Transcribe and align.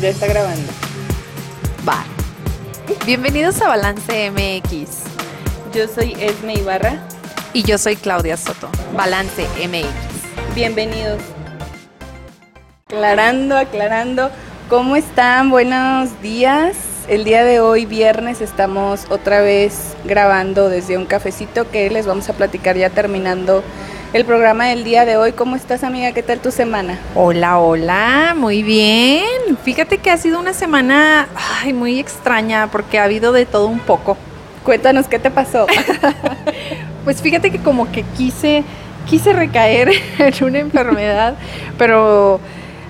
Ya 0.00 0.08
está 0.08 0.26
grabando. 0.26 0.72
Va. 1.86 2.04
Bienvenidos 3.04 3.60
a 3.60 3.68
Balance 3.68 4.30
MX. 4.30 5.02
Yo 5.74 5.86
soy 5.88 6.16
Esme 6.18 6.54
Ibarra. 6.54 7.06
Y 7.52 7.64
yo 7.64 7.76
soy 7.76 7.96
Claudia 7.96 8.38
Soto. 8.38 8.70
Balance 8.96 9.46
MX. 9.68 10.54
Bienvenidos. 10.54 11.20
Aclarando, 12.86 13.58
aclarando. 13.58 14.30
¿Cómo 14.70 14.96
están? 14.96 15.50
Buenos 15.50 16.18
días. 16.22 16.76
El 17.06 17.24
día 17.24 17.44
de 17.44 17.60
hoy, 17.60 17.84
viernes, 17.84 18.40
estamos 18.40 19.04
otra 19.10 19.42
vez 19.42 19.94
grabando 20.04 20.70
desde 20.70 20.96
un 20.96 21.04
cafecito 21.04 21.70
que 21.70 21.90
les 21.90 22.06
vamos 22.06 22.26
a 22.30 22.32
platicar 22.32 22.74
ya 22.74 22.88
terminando 22.88 23.62
el 24.12 24.24
programa 24.24 24.66
del 24.66 24.82
día 24.82 25.04
de 25.04 25.16
hoy. 25.16 25.32
¿Cómo 25.32 25.56
estás, 25.56 25.84
amiga? 25.84 26.12
¿Qué 26.12 26.22
tal 26.22 26.40
tu 26.40 26.50
semana? 26.50 26.98
Hola, 27.14 27.58
hola, 27.58 28.34
muy 28.36 28.62
bien. 28.62 29.56
Fíjate 29.62 29.98
que 29.98 30.10
ha 30.10 30.16
sido 30.16 30.40
una 30.40 30.52
semana 30.52 31.28
ay, 31.62 31.72
muy 31.72 32.00
extraña 32.00 32.68
porque 32.72 32.98
ha 32.98 33.04
habido 33.04 33.32
de 33.32 33.46
todo 33.46 33.66
un 33.66 33.78
poco. 33.78 34.16
Cuéntanos 34.64 35.06
qué 35.06 35.18
te 35.18 35.30
pasó. 35.30 35.66
pues 37.04 37.22
fíjate 37.22 37.50
que 37.50 37.58
como 37.58 37.90
que 37.92 38.02
quise 38.02 38.64
quise 39.06 39.32
recaer 39.32 39.90
en 40.18 40.44
una 40.44 40.58
enfermedad, 40.58 41.34
pero 41.78 42.40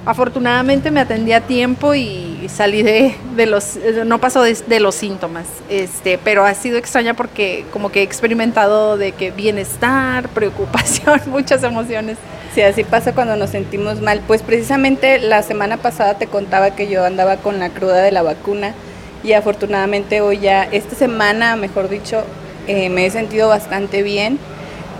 afortunadamente 0.06 0.90
me 0.90 1.00
atendí 1.00 1.32
a 1.32 1.42
tiempo 1.42 1.94
y 1.94 2.46
salí 2.48 2.82
de, 2.82 3.14
los, 3.46 3.78
no 4.06 4.18
pasó 4.18 4.42
de, 4.42 4.80
los 4.80 4.94
síntomas, 4.94 5.46
este, 5.68 6.18
pero 6.18 6.44
ha 6.44 6.54
sido 6.54 6.78
extraña 6.78 7.14
porque 7.14 7.64
como 7.72 7.90
que 7.90 8.00
he 8.00 8.02
experimentado 8.02 8.96
de 8.96 9.12
que 9.12 9.30
bienestar, 9.30 10.28
preocupación, 10.34 11.20
muchas 11.26 11.62
emociones. 11.62 12.16
Sí, 12.54 12.62
así 12.62 12.82
pasa 12.82 13.14
cuando 13.14 13.36
nos 13.36 13.50
sentimos 13.50 14.00
mal. 14.00 14.22
Pues 14.26 14.42
precisamente 14.42 15.20
la 15.20 15.42
semana 15.42 15.76
pasada 15.76 16.14
te 16.18 16.26
contaba 16.26 16.74
que 16.74 16.88
yo 16.88 17.04
andaba 17.04 17.36
con 17.36 17.60
la 17.60 17.70
cruda 17.70 18.02
de 18.02 18.10
la 18.10 18.22
vacuna 18.22 18.74
y 19.22 19.34
afortunadamente 19.34 20.20
hoy 20.20 20.40
ya, 20.40 20.64
esta 20.64 20.96
semana, 20.96 21.54
mejor 21.54 21.88
dicho, 21.88 22.24
eh, 22.66 22.88
me 22.88 23.06
he 23.06 23.10
sentido 23.10 23.48
bastante 23.48 24.02
bien. 24.02 24.38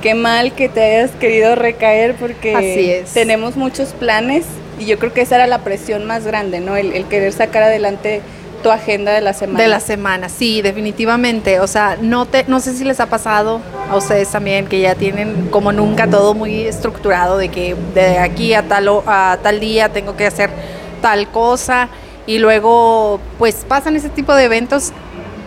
Qué 0.01 0.14
mal 0.14 0.53
que 0.53 0.69
te 0.69 0.81
hayas 0.81 1.11
querido 1.12 1.57
recaer 1.57 2.14
porque 2.14 3.05
tenemos 3.12 3.57
muchos 3.57 3.89
planes 3.95 4.45
y 4.81 4.86
yo 4.86 4.98
creo 4.98 5.12
que 5.12 5.20
esa 5.20 5.36
era 5.36 5.47
la 5.47 5.59
presión 5.59 6.06
más 6.06 6.25
grande, 6.25 6.61
¿no? 6.61 6.75
El, 6.75 7.05
querer 7.05 7.33
sacar 7.33 7.62
adelante 7.62 8.23
tu 8.62 8.70
agenda 8.70 9.12
de 9.12 9.20
la 9.20 9.34
semana. 9.34 9.61
De 9.61 9.69
la 9.69 9.81
semana, 9.81 10.28
sí, 10.28 10.62
definitivamente. 10.62 11.61
O 11.61 11.67
sea, 11.67 11.98
no, 12.00 12.27
te, 12.27 12.45
no 12.48 12.61
sé 12.61 12.75
si 12.75 12.84
les 12.84 12.98
ha 12.98 13.06
pasado 13.06 13.61
a 13.91 13.97
ustedes 13.97 14.31
también 14.31 14.67
que 14.67 14.81
ya 14.81 14.95
tienen 14.95 15.48
como 15.51 15.73
nunca 15.73 16.08
todo 16.08 16.34
muy 16.34 16.62
estructurado 16.62 17.36
de 17.36 17.51
que 17.51 17.77
de 17.95 18.19
aquí 18.19 18.55
a 18.55 18.62
tal, 18.62 18.89
a 19.06 19.39
tal 19.42 19.61
día 19.61 19.91
tengo 19.91 20.17
que 20.17 20.27
hacer 20.27 20.51
tal 21.03 21.31
cosa 21.31 21.89
y 22.27 22.39
luego 22.39 23.20
pues 23.39 23.64
pasan 23.67 23.97
ese 23.97 24.08
tipo 24.08 24.34
de 24.34 24.45
eventos 24.45 24.92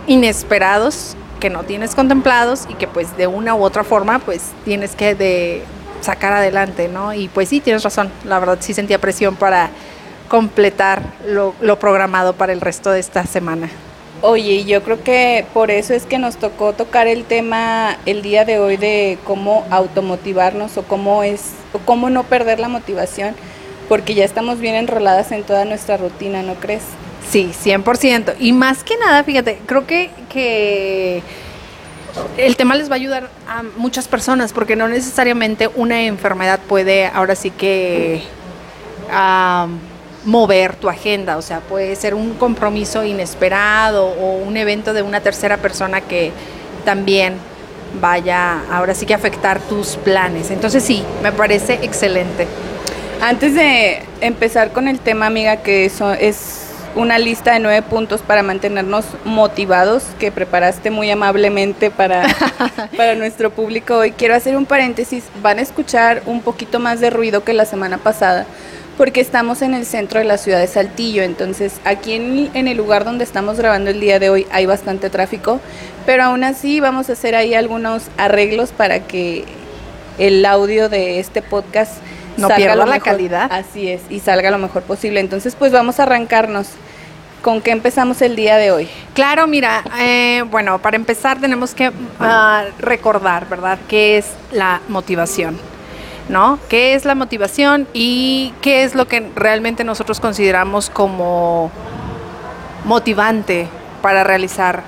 inesperados 0.06 1.16
que 1.40 1.50
no 1.50 1.62
tienes 1.62 1.94
contemplados 1.94 2.66
y 2.68 2.74
que 2.74 2.88
pues 2.88 3.16
de 3.16 3.26
una 3.26 3.54
u 3.54 3.62
otra 3.62 3.84
forma 3.84 4.18
pues 4.18 4.52
tienes 4.64 4.96
que 4.96 5.14
de 5.14 5.62
sacar 6.04 6.32
adelante, 6.32 6.88
¿no? 6.88 7.12
Y 7.14 7.28
pues 7.28 7.48
sí, 7.48 7.60
tienes 7.60 7.82
razón, 7.82 8.10
la 8.24 8.38
verdad 8.38 8.58
sí 8.60 8.74
sentía 8.74 9.00
presión 9.00 9.36
para 9.36 9.70
completar 10.28 11.02
lo, 11.26 11.54
programado 11.78 12.34
para 12.34 12.52
el 12.52 12.60
resto 12.60 12.90
de 12.90 13.00
esta 13.00 13.26
semana. 13.26 13.68
Oye, 14.22 14.64
yo 14.64 14.82
creo 14.82 15.02
que 15.02 15.44
por 15.52 15.70
eso 15.70 15.92
es 15.92 16.06
que 16.06 16.18
nos 16.18 16.36
tocó 16.36 16.72
tocar 16.72 17.06
el 17.06 17.24
tema 17.24 17.98
el 18.06 18.22
día 18.22 18.44
de 18.44 18.58
hoy 18.58 18.76
de 18.76 19.18
cómo 19.24 19.66
automotivarnos 19.70 20.78
o 20.78 20.82
cómo 20.82 21.22
es 21.22 21.50
o 21.72 21.78
cómo 21.78 22.08
no 22.08 22.22
perder 22.22 22.58
la 22.58 22.68
motivación, 22.68 23.34
porque 23.88 24.14
ya 24.14 24.24
estamos 24.24 24.60
bien 24.60 24.76
enroladas 24.76 25.30
en 25.30 25.42
toda 25.42 25.64
nuestra 25.64 25.98
rutina, 25.98 26.42
¿no 26.42 26.54
crees? 26.54 26.82
Sí, 27.28 27.52
100%. 27.52 28.34
Y 28.38 28.52
más 28.52 28.82
que 28.82 28.96
nada, 28.96 29.24
fíjate, 29.24 29.58
creo 29.66 29.86
que, 29.86 30.10
que 30.30 31.22
el 32.36 32.56
tema 32.56 32.74
les 32.74 32.88
va 32.88 32.94
a 32.94 32.96
ayudar 32.96 33.30
a 33.48 33.62
muchas 33.76 34.08
personas 34.08 34.52
porque 34.52 34.76
no 34.76 34.88
necesariamente 34.88 35.68
una 35.74 36.02
enfermedad 36.02 36.60
puede 36.68 37.06
ahora 37.06 37.34
sí 37.34 37.50
que 37.50 38.22
mover 40.24 40.76
tu 40.76 40.88
agenda, 40.88 41.36
o 41.36 41.42
sea, 41.42 41.60
puede 41.60 41.94
ser 41.96 42.14
un 42.14 42.34
compromiso 42.34 43.04
inesperado 43.04 44.06
o 44.06 44.38
un 44.38 44.56
evento 44.56 44.92
de 44.92 45.02
una 45.02 45.20
tercera 45.20 45.58
persona 45.58 46.00
que 46.00 46.32
también 46.84 47.34
vaya 48.00 48.62
ahora 48.70 48.94
sí 48.94 49.06
que 49.06 49.14
afectar 49.14 49.60
tus 49.60 49.96
planes. 49.96 50.50
Entonces 50.50 50.82
sí, 50.82 51.04
me 51.22 51.30
parece 51.30 51.78
excelente. 51.82 52.46
Antes 53.20 53.54
de 53.54 54.02
empezar 54.20 54.72
con 54.72 54.88
el 54.88 54.98
tema, 54.98 55.26
amiga, 55.26 55.58
que 55.58 55.84
eso 55.84 56.12
es 56.12 56.63
una 56.96 57.18
lista 57.18 57.52
de 57.52 57.60
nueve 57.60 57.82
puntos 57.82 58.22
para 58.22 58.42
mantenernos 58.42 59.04
motivados 59.24 60.04
que 60.18 60.30
preparaste 60.30 60.90
muy 60.90 61.10
amablemente 61.10 61.90
para, 61.90 62.26
para 62.96 63.14
nuestro 63.14 63.50
público 63.50 63.96
hoy. 63.98 64.12
Quiero 64.12 64.34
hacer 64.34 64.56
un 64.56 64.66
paréntesis, 64.66 65.24
van 65.42 65.58
a 65.58 65.62
escuchar 65.62 66.22
un 66.26 66.42
poquito 66.42 66.78
más 66.78 67.00
de 67.00 67.10
ruido 67.10 67.44
que 67.44 67.52
la 67.52 67.64
semana 67.64 67.98
pasada 67.98 68.46
porque 68.96 69.20
estamos 69.20 69.62
en 69.62 69.74
el 69.74 69.86
centro 69.86 70.20
de 70.20 70.24
la 70.24 70.38
ciudad 70.38 70.60
de 70.60 70.68
Saltillo, 70.68 71.24
entonces 71.24 71.80
aquí 71.84 72.12
en, 72.12 72.50
en, 72.54 72.68
el 72.68 72.76
lugar 72.76 73.04
donde 73.04 73.24
estamos 73.24 73.58
grabando 73.58 73.90
el 73.90 73.98
día 73.98 74.20
de 74.20 74.30
hoy 74.30 74.46
hay 74.52 74.66
bastante 74.66 75.10
tráfico, 75.10 75.60
pero 76.06 76.22
aún 76.22 76.44
así 76.44 76.78
vamos 76.78 77.10
a 77.10 77.14
hacer 77.14 77.34
ahí 77.34 77.54
algunos 77.54 78.04
arreglos 78.16 78.70
para 78.70 79.00
que 79.00 79.44
el 80.18 80.46
audio 80.46 80.88
de 80.88 81.18
este 81.18 81.42
podcast 81.42 81.94
no 82.36 82.48
pierda 82.48 82.86
la 82.86 83.00
calidad. 83.00 83.50
Así 83.52 83.88
es, 83.88 84.02
y 84.10 84.20
salga 84.20 84.50
lo 84.50 84.58
mejor 84.58 84.82
posible. 84.82 85.20
Entonces, 85.20 85.54
pues 85.54 85.72
vamos 85.72 86.00
a 86.00 86.04
arrancarnos. 86.04 86.68
¿Con 87.42 87.60
qué 87.60 87.72
empezamos 87.72 88.22
el 88.22 88.36
día 88.36 88.56
de 88.56 88.70
hoy? 88.70 88.88
Claro, 89.12 89.46
mira, 89.46 89.84
eh, 90.00 90.44
bueno, 90.50 90.78
para 90.78 90.96
empezar 90.96 91.38
tenemos 91.38 91.74
que 91.74 91.92
ah, 92.18 92.64
recordar, 92.78 93.46
¿verdad?, 93.50 93.78
qué 93.86 94.16
es 94.16 94.28
la 94.50 94.80
motivación, 94.88 95.58
¿no? 96.30 96.58
¿Qué 96.70 96.94
es 96.94 97.04
la 97.04 97.14
motivación 97.14 97.86
y 97.92 98.54
qué 98.62 98.84
es 98.84 98.94
lo 98.94 99.06
que 99.08 99.28
realmente 99.36 99.84
nosotros 99.84 100.20
consideramos 100.20 100.88
como 100.88 101.70
motivante 102.86 103.68
para 104.00 104.24
realizar 104.24 104.82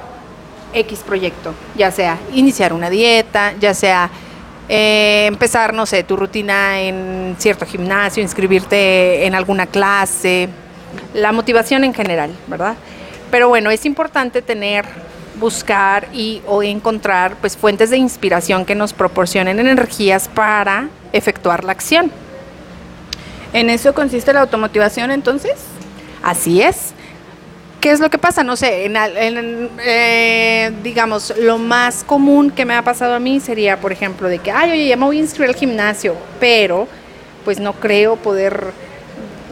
X 0.72 1.00
proyecto? 1.00 1.52
Ya 1.76 1.90
sea 1.90 2.16
iniciar 2.32 2.72
una 2.72 2.88
dieta, 2.88 3.52
ya 3.60 3.74
sea 3.74 4.08
eh, 4.68 5.26
empezar, 5.26 5.74
no 5.74 5.86
sé, 5.86 6.02
tu 6.02 6.16
rutina 6.16 6.80
en 6.80 7.36
cierto 7.38 7.66
gimnasio, 7.66 8.22
inscribirte 8.22 9.26
en 9.26 9.34
alguna 9.34 9.66
clase, 9.66 10.48
la 11.14 11.32
motivación 11.32 11.84
en 11.84 11.94
general, 11.94 12.30
¿verdad? 12.46 12.74
Pero 13.30 13.48
bueno, 13.48 13.70
es 13.70 13.84
importante 13.84 14.42
tener, 14.42 14.84
buscar 15.38 16.08
y 16.12 16.42
o 16.46 16.62
encontrar 16.62 17.36
pues 17.36 17.56
fuentes 17.56 17.90
de 17.90 17.98
inspiración 17.98 18.64
que 18.64 18.74
nos 18.74 18.92
proporcionen 18.92 19.58
energías 19.58 20.28
para 20.28 20.88
efectuar 21.12 21.64
la 21.64 21.72
acción. 21.72 22.10
¿En 23.52 23.70
eso 23.70 23.94
consiste 23.94 24.32
la 24.32 24.40
automotivación 24.40 25.10
entonces? 25.10 25.54
Así 26.22 26.62
es. 26.62 26.92
¿Qué 27.80 27.90
es 27.90 28.00
lo 28.00 28.10
que 28.10 28.18
pasa? 28.18 28.42
No 28.42 28.56
sé, 28.56 28.86
en, 28.86 29.70
eh, 29.84 30.72
digamos, 30.82 31.32
lo 31.38 31.58
más 31.58 32.04
común 32.04 32.50
que 32.50 32.64
me 32.64 32.74
ha 32.74 32.82
pasado 32.82 33.14
a 33.14 33.20
mí 33.20 33.38
sería, 33.38 33.78
por 33.78 33.92
ejemplo, 33.92 34.28
de 34.28 34.38
que, 34.38 34.50
ay, 34.50 34.72
oye, 34.72 34.88
ya 34.88 34.96
me 34.96 35.04
voy 35.04 35.18
a 35.18 35.20
inscribir 35.20 35.50
al 35.50 35.56
gimnasio, 35.56 36.16
pero 36.40 36.88
pues 37.44 37.60
no 37.60 37.74
creo 37.74 38.16
poder 38.16 38.72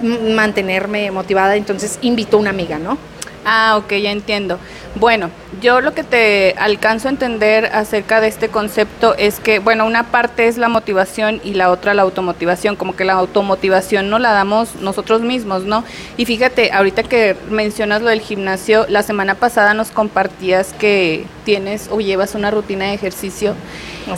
mantenerme 0.03 1.11
motivada, 1.11 1.55
entonces 1.57 1.99
invito 2.03 2.37
a 2.37 2.41
una 2.41 2.51
amiga, 2.51 2.79
¿no? 2.79 2.99
Ah, 3.45 3.77
ok, 3.77 3.93
ya 3.95 4.11
entiendo. 4.11 4.59
Bueno, 4.97 5.31
yo 5.61 5.81
lo 5.81 5.93
que 5.93 6.05
te 6.05 6.55
alcanzo 6.57 7.09
a 7.09 7.11
entender 7.11 7.67
acerca 7.67 8.21
de 8.21 8.29
este 8.29 8.49
concepto 8.49 9.15
es 9.17 9.41
que, 9.41 9.59
bueno, 9.59 9.87
una 9.87 10.05
parte 10.05 10.47
es 10.47 10.57
la 10.57 10.69
motivación 10.69 11.41
y 11.43 11.55
la 11.55 11.71
otra 11.71 11.95
la 11.95 12.03
automotivación, 12.03 12.77
como 12.77 12.95
que 12.95 13.05
la 13.05 13.15
automotivación 13.15 14.09
no 14.09 14.19
la 14.19 14.33
damos 14.33 14.77
nosotros 14.77 15.21
mismos, 15.21 15.65
¿no? 15.65 15.85
Y 16.17 16.27
fíjate, 16.27 16.73
ahorita 16.73 17.03
que 17.03 17.37
mencionas 17.51 18.03
lo 18.03 18.09
del 18.09 18.21
gimnasio, 18.21 18.87
la 18.89 19.03
semana 19.03 19.35
pasada 19.35 19.75
nos 19.75 19.91
compartías 19.91 20.73
que 20.73 21.25
tienes 21.45 21.89
o 21.91 22.01
llevas 22.01 22.35
una 22.35 22.51
rutina 22.53 22.87
de 22.87 22.95
ejercicio 22.95 23.55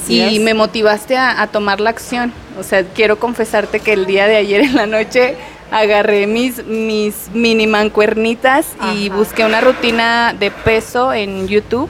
y 0.08 0.38
me 0.40 0.52
motivaste 0.52 1.17
a, 1.17 1.40
a 1.40 1.46
tomar 1.46 1.81
la 1.81 1.90
acción. 1.90 2.32
O 2.58 2.62
sea, 2.62 2.84
quiero 2.84 3.19
confesarte 3.19 3.81
que 3.81 3.93
el 3.94 4.06
día 4.06 4.26
de 4.26 4.37
ayer 4.37 4.61
en 4.61 4.76
la 4.76 4.87
noche 4.87 5.37
agarré 5.70 6.26
mis, 6.26 6.64
mis 6.64 7.30
mini 7.34 7.66
mancuernitas 7.66 8.66
y 8.94 9.08
busqué 9.08 9.44
una 9.44 9.60
rutina 9.60 10.34
de 10.38 10.50
peso 10.50 11.12
en 11.12 11.48
YouTube 11.48 11.88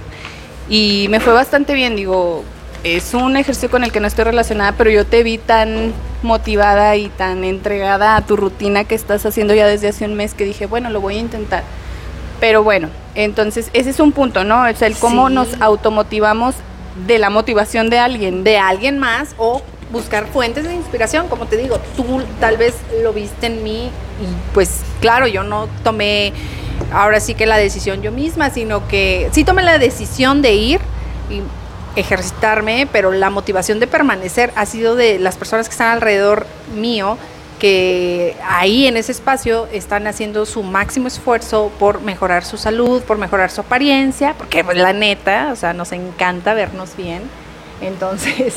y 0.69 1.07
me 1.11 1.21
fue 1.21 1.33
bastante 1.33 1.75
bien. 1.75 1.97
Digo, 1.97 2.45
es 2.85 3.15
un 3.15 3.37
ejercicio 3.37 3.71
con 3.71 3.85
el 3.85 3.93
que 3.93 4.01
no 4.01 4.07
estoy 4.07 4.25
relacionada, 4.25 4.73
pero 4.73 4.91
yo 4.91 5.05
te 5.05 5.23
vi 5.23 5.39
tan 5.39 5.93
motivada 6.23 6.97
y 6.97 7.09
tan 7.09 7.45
entregada 7.45 8.17
a 8.17 8.23
tu 8.23 8.37
rutina 8.37 8.85
que 8.85 8.95
estás 8.95 9.25
haciendo 9.27 9.55
ya 9.55 9.67
desde 9.67 9.89
hace 9.89 10.05
un 10.05 10.15
mes 10.15 10.35
que 10.35 10.45
dije, 10.45 10.67
bueno, 10.67 10.91
lo 10.91 11.01
voy 11.01 11.17
a 11.17 11.21
intentar. 11.21 11.63
Pero 12.41 12.63
bueno, 12.63 12.89
entonces 13.15 13.71
ese 13.73 13.91
es 13.91 14.01
un 14.01 14.13
punto, 14.13 14.45
¿no? 14.45 14.67
Es 14.67 14.83
el 14.83 14.97
cómo 14.97 15.31
nos 15.31 15.61
automotivamos 15.61 16.55
de 17.07 17.19
la 17.19 17.31
motivación 17.31 17.91
de 17.91 17.99
alguien. 17.99 18.45
De 18.45 18.59
alguien 18.59 18.99
más 18.99 19.35
o 19.39 19.63
buscar 19.91 20.27
fuentes 20.27 20.65
de 20.65 20.75
inspiración, 20.75 21.29
como 21.29 21.47
te 21.47 21.57
digo, 21.57 21.79
tú 21.97 22.23
tal 22.41 22.57
vez 22.57 22.75
lo 23.03 23.13
viste 23.13 23.47
en 23.47 23.63
mí 23.63 23.91
y 24.21 24.53
pues 24.55 24.81
claro, 25.01 25.27
yo 25.27 25.43
no 25.43 25.69
tomé 25.85 26.33
ahora 26.93 27.21
sí 27.21 27.35
que 27.35 27.47
la 27.47 27.57
decisión 27.57 28.03
yo 28.03 28.13
misma, 28.13 28.51
sino 28.51 28.87
que 28.89 29.29
sí 29.33 29.45
tomé 29.45 29.63
la 29.63 29.79
decisión 29.79 30.43
de 30.43 30.55
ir 30.55 30.81
y 31.31 31.43
ejercitarme, 31.99 32.89
pero 32.93 33.11
la 33.13 33.31
motivación 33.31 33.81
de 33.81 33.87
permanecer 33.87 34.53
ha 34.57 34.67
sido 34.67 34.97
de 34.97 35.19
las 35.19 35.37
personas 35.37 35.69
que 35.69 35.73
están 35.73 35.89
alrededor 35.89 36.47
mío, 36.75 37.17
que 37.59 38.37
ahí 38.47 38.87
en 38.87 38.99
ese 38.99 39.13
espacio 39.13 39.67
están 39.73 40.07
haciendo 40.07 40.45
su 40.45 40.63
máximo 40.63 41.09
esfuerzo 41.09 41.73
por 41.79 42.03
mejorar 42.03 42.45
su 42.45 42.59
salud, 42.59 43.03
por 43.03 43.17
mejorar 43.17 43.51
su 43.51 43.63
apariencia, 43.63 44.35
porque 44.37 44.63
pues, 44.63 44.77
la 44.77 44.93
neta, 44.93 45.51
o 45.53 45.57
sea, 45.57 45.73
nos 45.73 45.93
encanta 45.93 46.53
vernos 46.53 46.97
bien. 46.97 47.23
Entonces, 47.81 48.55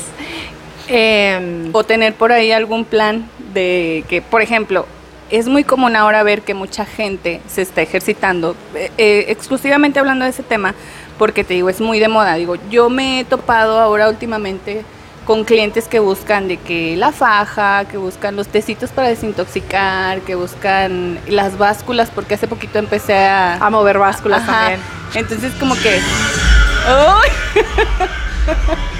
em, 0.90 1.70
o 1.72 1.84
tener 1.84 2.14
por 2.14 2.32
ahí 2.32 2.50
algún 2.50 2.84
plan 2.84 3.28
de 3.54 4.04
que, 4.08 4.20
por 4.20 4.42
ejemplo, 4.42 4.86
es 5.30 5.46
muy 5.46 5.62
común 5.62 5.94
ahora 5.94 6.22
ver 6.22 6.42
que 6.42 6.54
mucha 6.54 6.84
gente 6.84 7.40
se 7.46 7.62
está 7.62 7.82
ejercitando, 7.82 8.56
eh, 8.74 8.90
eh, 8.98 9.26
exclusivamente 9.28 10.00
hablando 10.00 10.24
de 10.24 10.32
ese 10.32 10.42
tema, 10.42 10.74
porque 11.18 11.44
te 11.44 11.54
digo, 11.54 11.68
es 11.68 11.80
muy 11.80 12.00
de 12.00 12.08
moda. 12.08 12.34
Digo, 12.34 12.56
yo 12.70 12.90
me 12.90 13.20
he 13.20 13.24
topado 13.24 13.78
ahora 13.78 14.08
últimamente 14.08 14.84
con 15.24 15.44
clientes 15.44 15.86
que 15.86 16.00
buscan 16.00 16.48
de 16.48 16.56
que 16.56 16.96
la 16.96 17.12
faja, 17.12 17.84
que 17.84 17.96
buscan 17.96 18.34
los 18.34 18.48
tecitos 18.48 18.90
para 18.90 19.08
desintoxicar, 19.08 20.22
que 20.22 20.34
buscan 20.34 21.20
las 21.28 21.56
básculas, 21.56 22.10
porque 22.12 22.34
hace 22.34 22.48
poquito 22.48 22.80
empecé 22.80 23.14
a... 23.14 23.64
A 23.64 23.70
mover 23.70 23.98
básculas 23.98 24.44
también. 24.44 24.80
Entonces 25.14 25.52
como 25.60 25.76
que... 25.76 26.00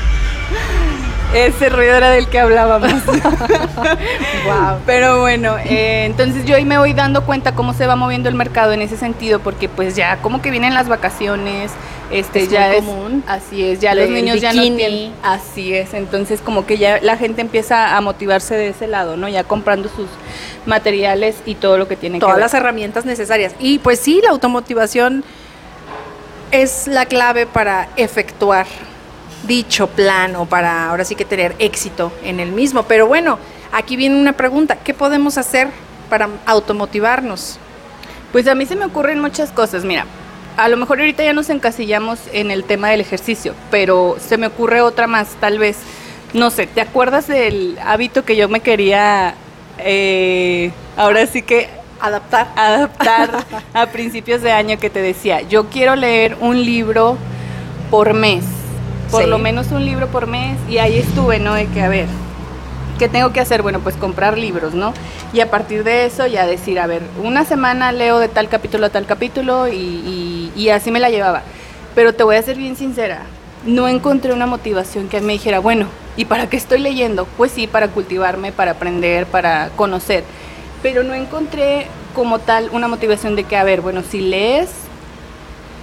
Ese 1.34 1.68
ruido 1.68 1.94
era 1.94 2.10
del 2.10 2.28
que 2.28 2.40
hablábamos. 2.40 2.92
wow. 3.06 4.78
Pero 4.84 5.20
bueno, 5.20 5.56
eh, 5.58 6.04
entonces 6.06 6.44
yo 6.44 6.56
ahí 6.56 6.64
me 6.64 6.76
voy 6.76 6.92
dando 6.92 7.24
cuenta 7.24 7.54
cómo 7.54 7.72
se 7.72 7.86
va 7.86 7.94
moviendo 7.94 8.28
el 8.28 8.34
mercado 8.34 8.72
en 8.72 8.82
ese 8.82 8.96
sentido, 8.96 9.38
porque 9.38 9.68
pues 9.68 9.94
ya 9.94 10.16
como 10.22 10.42
que 10.42 10.50
vienen 10.50 10.74
las 10.74 10.88
vacaciones, 10.88 11.70
este 12.10 12.48
ya 12.48 12.74
es 12.74 12.84
común. 12.84 13.22
Así 13.28 13.64
es, 13.64 13.78
ya 13.78 13.94
los 13.94 14.08
niños 14.08 14.40
ya 14.40 14.52
no 14.52 14.62
tienen. 14.62 15.12
Así 15.22 15.72
es, 15.72 15.94
entonces 15.94 16.40
como 16.40 16.66
que 16.66 16.78
ya 16.78 16.98
la 17.00 17.16
gente 17.16 17.40
empieza 17.42 17.96
a 17.96 18.00
motivarse 18.00 18.56
de 18.56 18.68
ese 18.68 18.88
lado, 18.88 19.16
¿no? 19.16 19.28
Ya 19.28 19.44
comprando 19.44 19.88
sus 19.88 20.08
materiales 20.66 21.36
y 21.46 21.54
todo 21.54 21.78
lo 21.78 21.86
que 21.86 21.94
tiene 21.94 22.18
Todas 22.18 22.34
que 22.34 22.36
ver. 22.38 22.44
las 22.44 22.54
herramientas 22.54 23.04
necesarias. 23.04 23.54
Y 23.60 23.78
pues 23.78 24.00
sí, 24.00 24.20
la 24.24 24.30
automotivación 24.30 25.22
es 26.50 26.88
la 26.88 27.06
clave 27.06 27.46
para 27.46 27.88
efectuar 27.96 28.66
dicho 29.50 29.88
plan 29.88 30.36
o 30.36 30.46
para 30.46 30.88
ahora 30.88 31.04
sí 31.04 31.16
que 31.16 31.24
tener 31.24 31.56
éxito 31.58 32.12
en 32.22 32.38
el 32.38 32.52
mismo. 32.52 32.84
Pero 32.84 33.08
bueno, 33.08 33.36
aquí 33.72 33.96
viene 33.96 34.14
una 34.16 34.34
pregunta, 34.34 34.76
¿qué 34.76 34.94
podemos 34.94 35.38
hacer 35.38 35.68
para 36.08 36.28
automotivarnos? 36.46 37.58
Pues 38.30 38.46
a 38.46 38.54
mí 38.54 38.64
se 38.64 38.76
me 38.76 38.84
ocurren 38.84 39.18
muchas 39.18 39.50
cosas, 39.50 39.84
mira, 39.84 40.06
a 40.56 40.68
lo 40.68 40.76
mejor 40.76 41.00
ahorita 41.00 41.24
ya 41.24 41.32
nos 41.32 41.50
encasillamos 41.50 42.20
en 42.32 42.52
el 42.52 42.62
tema 42.62 42.90
del 42.90 43.00
ejercicio, 43.00 43.54
pero 43.72 44.18
se 44.24 44.38
me 44.38 44.46
ocurre 44.46 44.82
otra 44.82 45.08
más, 45.08 45.30
tal 45.40 45.58
vez, 45.58 45.78
no 46.32 46.50
sé, 46.50 46.68
¿te 46.68 46.80
acuerdas 46.80 47.26
del 47.26 47.76
hábito 47.84 48.24
que 48.24 48.36
yo 48.36 48.48
me 48.48 48.60
quería, 48.60 49.34
eh, 49.78 50.70
ahora 50.96 51.26
sí 51.26 51.42
que 51.42 51.68
adaptar, 51.98 52.52
adaptar 52.54 53.44
a 53.74 53.86
principios 53.86 54.42
de 54.42 54.52
año 54.52 54.78
que 54.78 54.90
te 54.90 55.02
decía, 55.02 55.40
yo 55.40 55.66
quiero 55.70 55.96
leer 55.96 56.36
un 56.40 56.64
libro 56.64 57.18
por 57.90 58.14
mes? 58.14 58.59
Por 59.10 59.26
lo 59.26 59.38
menos 59.38 59.72
un 59.72 59.84
libro 59.84 60.08
por 60.08 60.26
mes 60.26 60.58
y 60.68 60.78
ahí 60.78 60.98
estuve, 60.98 61.38
¿no? 61.38 61.54
De 61.54 61.66
que, 61.66 61.82
a 61.82 61.88
ver, 61.88 62.06
¿qué 62.98 63.08
tengo 63.08 63.32
que 63.32 63.40
hacer? 63.40 63.62
Bueno, 63.62 63.80
pues 63.80 63.96
comprar 63.96 64.38
libros, 64.38 64.74
¿no? 64.74 64.92
Y 65.32 65.40
a 65.40 65.50
partir 65.50 65.84
de 65.84 66.04
eso 66.04 66.26
ya 66.26 66.46
decir, 66.46 66.78
a 66.78 66.86
ver, 66.86 67.02
una 67.22 67.44
semana 67.44 67.92
leo 67.92 68.18
de 68.18 68.28
tal 68.28 68.48
capítulo 68.48 68.86
a 68.86 68.90
tal 68.90 69.06
capítulo 69.06 69.68
y, 69.68 70.52
y, 70.54 70.68
así 70.70 70.90
me 70.90 71.00
la 71.00 71.10
llevaba. 71.10 71.42
Pero 71.94 72.14
te 72.14 72.22
voy 72.22 72.36
a 72.36 72.42
ser 72.42 72.56
bien 72.56 72.76
sincera, 72.76 73.22
no 73.66 73.88
encontré 73.88 74.32
una 74.32 74.46
motivación 74.46 75.08
que 75.08 75.20
me 75.20 75.32
dijera, 75.32 75.58
bueno, 75.58 75.86
¿y 76.16 76.26
para 76.26 76.48
qué 76.48 76.56
estoy 76.56 76.78
leyendo? 76.78 77.26
Pues 77.36 77.52
sí, 77.52 77.66
para 77.66 77.88
cultivarme, 77.88 78.52
para 78.52 78.72
aprender, 78.72 79.26
para 79.26 79.70
conocer. 79.76 80.24
Pero 80.82 81.02
no 81.02 81.14
encontré 81.14 81.86
como 82.14 82.38
tal 82.38 82.70
una 82.72 82.88
motivación 82.88 83.36
de 83.36 83.44
que, 83.44 83.56
a 83.56 83.64
ver, 83.64 83.80
bueno, 83.80 84.02
si 84.02 84.20
lees 84.20 84.70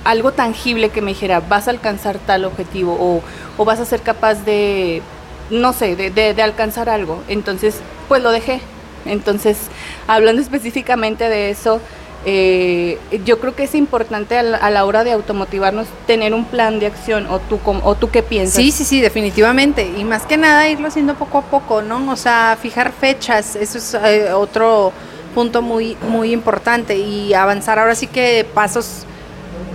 algo 0.07 0.31
tangible 0.31 0.89
que 0.89 1.01
me 1.01 1.11
dijera, 1.11 1.41
vas 1.41 1.67
a 1.67 1.71
alcanzar 1.71 2.17
tal 2.17 2.45
objetivo 2.45 3.21
o, 3.57 3.65
vas 3.65 3.81
a 3.81 3.85
ser 3.85 4.01
capaz 4.01 4.35
de, 4.45 5.01
no 5.49 5.73
sé, 5.73 5.97
de, 5.97 6.41
alcanzar 6.41 6.87
algo. 6.87 7.21
Entonces, 7.27 7.81
pues 8.07 8.23
lo 8.23 8.31
dejé. 8.31 8.61
Entonces, 9.05 9.57
hablando 10.07 10.41
específicamente 10.41 11.27
de 11.27 11.49
eso, 11.49 11.81
eh, 12.25 12.97
yo 13.25 13.39
creo 13.39 13.53
que 13.53 13.63
es 13.63 13.75
importante 13.75 14.37
a 14.37 14.69
la, 14.69 14.85
hora 14.85 15.03
de 15.03 15.11
automotivarnos 15.11 15.87
tener 16.07 16.33
un 16.33 16.45
plan 16.45 16.79
de 16.79 16.85
acción 16.85 17.27
o 17.27 17.39
tú 17.39 17.59
o 17.65 17.95
tú 17.95 18.09
qué 18.09 18.23
piensas. 18.23 18.55
Sí, 18.55 18.71
sí, 18.71 18.85
sí, 18.85 19.01
definitivamente 19.01 19.91
y 19.97 20.05
más 20.05 20.25
que 20.25 20.37
nada 20.37 20.69
irlo 20.69 20.87
haciendo 20.87 21.15
poco 21.15 21.39
a 21.39 21.41
poco, 21.41 21.81
¿no? 21.81 22.11
O 22.11 22.15
sea, 22.15 22.57
fijar 22.61 22.91
fechas, 22.93 23.55
eso 23.55 23.77
es 23.77 23.93
eh, 23.93 24.31
otro 24.33 24.91
punto 25.35 25.61
muy 25.61 25.95
muy 26.09 26.31
importante 26.33 26.97
y 26.97 27.33
avanzar 27.33 27.77
ahora 27.77 27.93
sí 27.93 28.07
que 28.07 28.45
pasos 28.53 29.05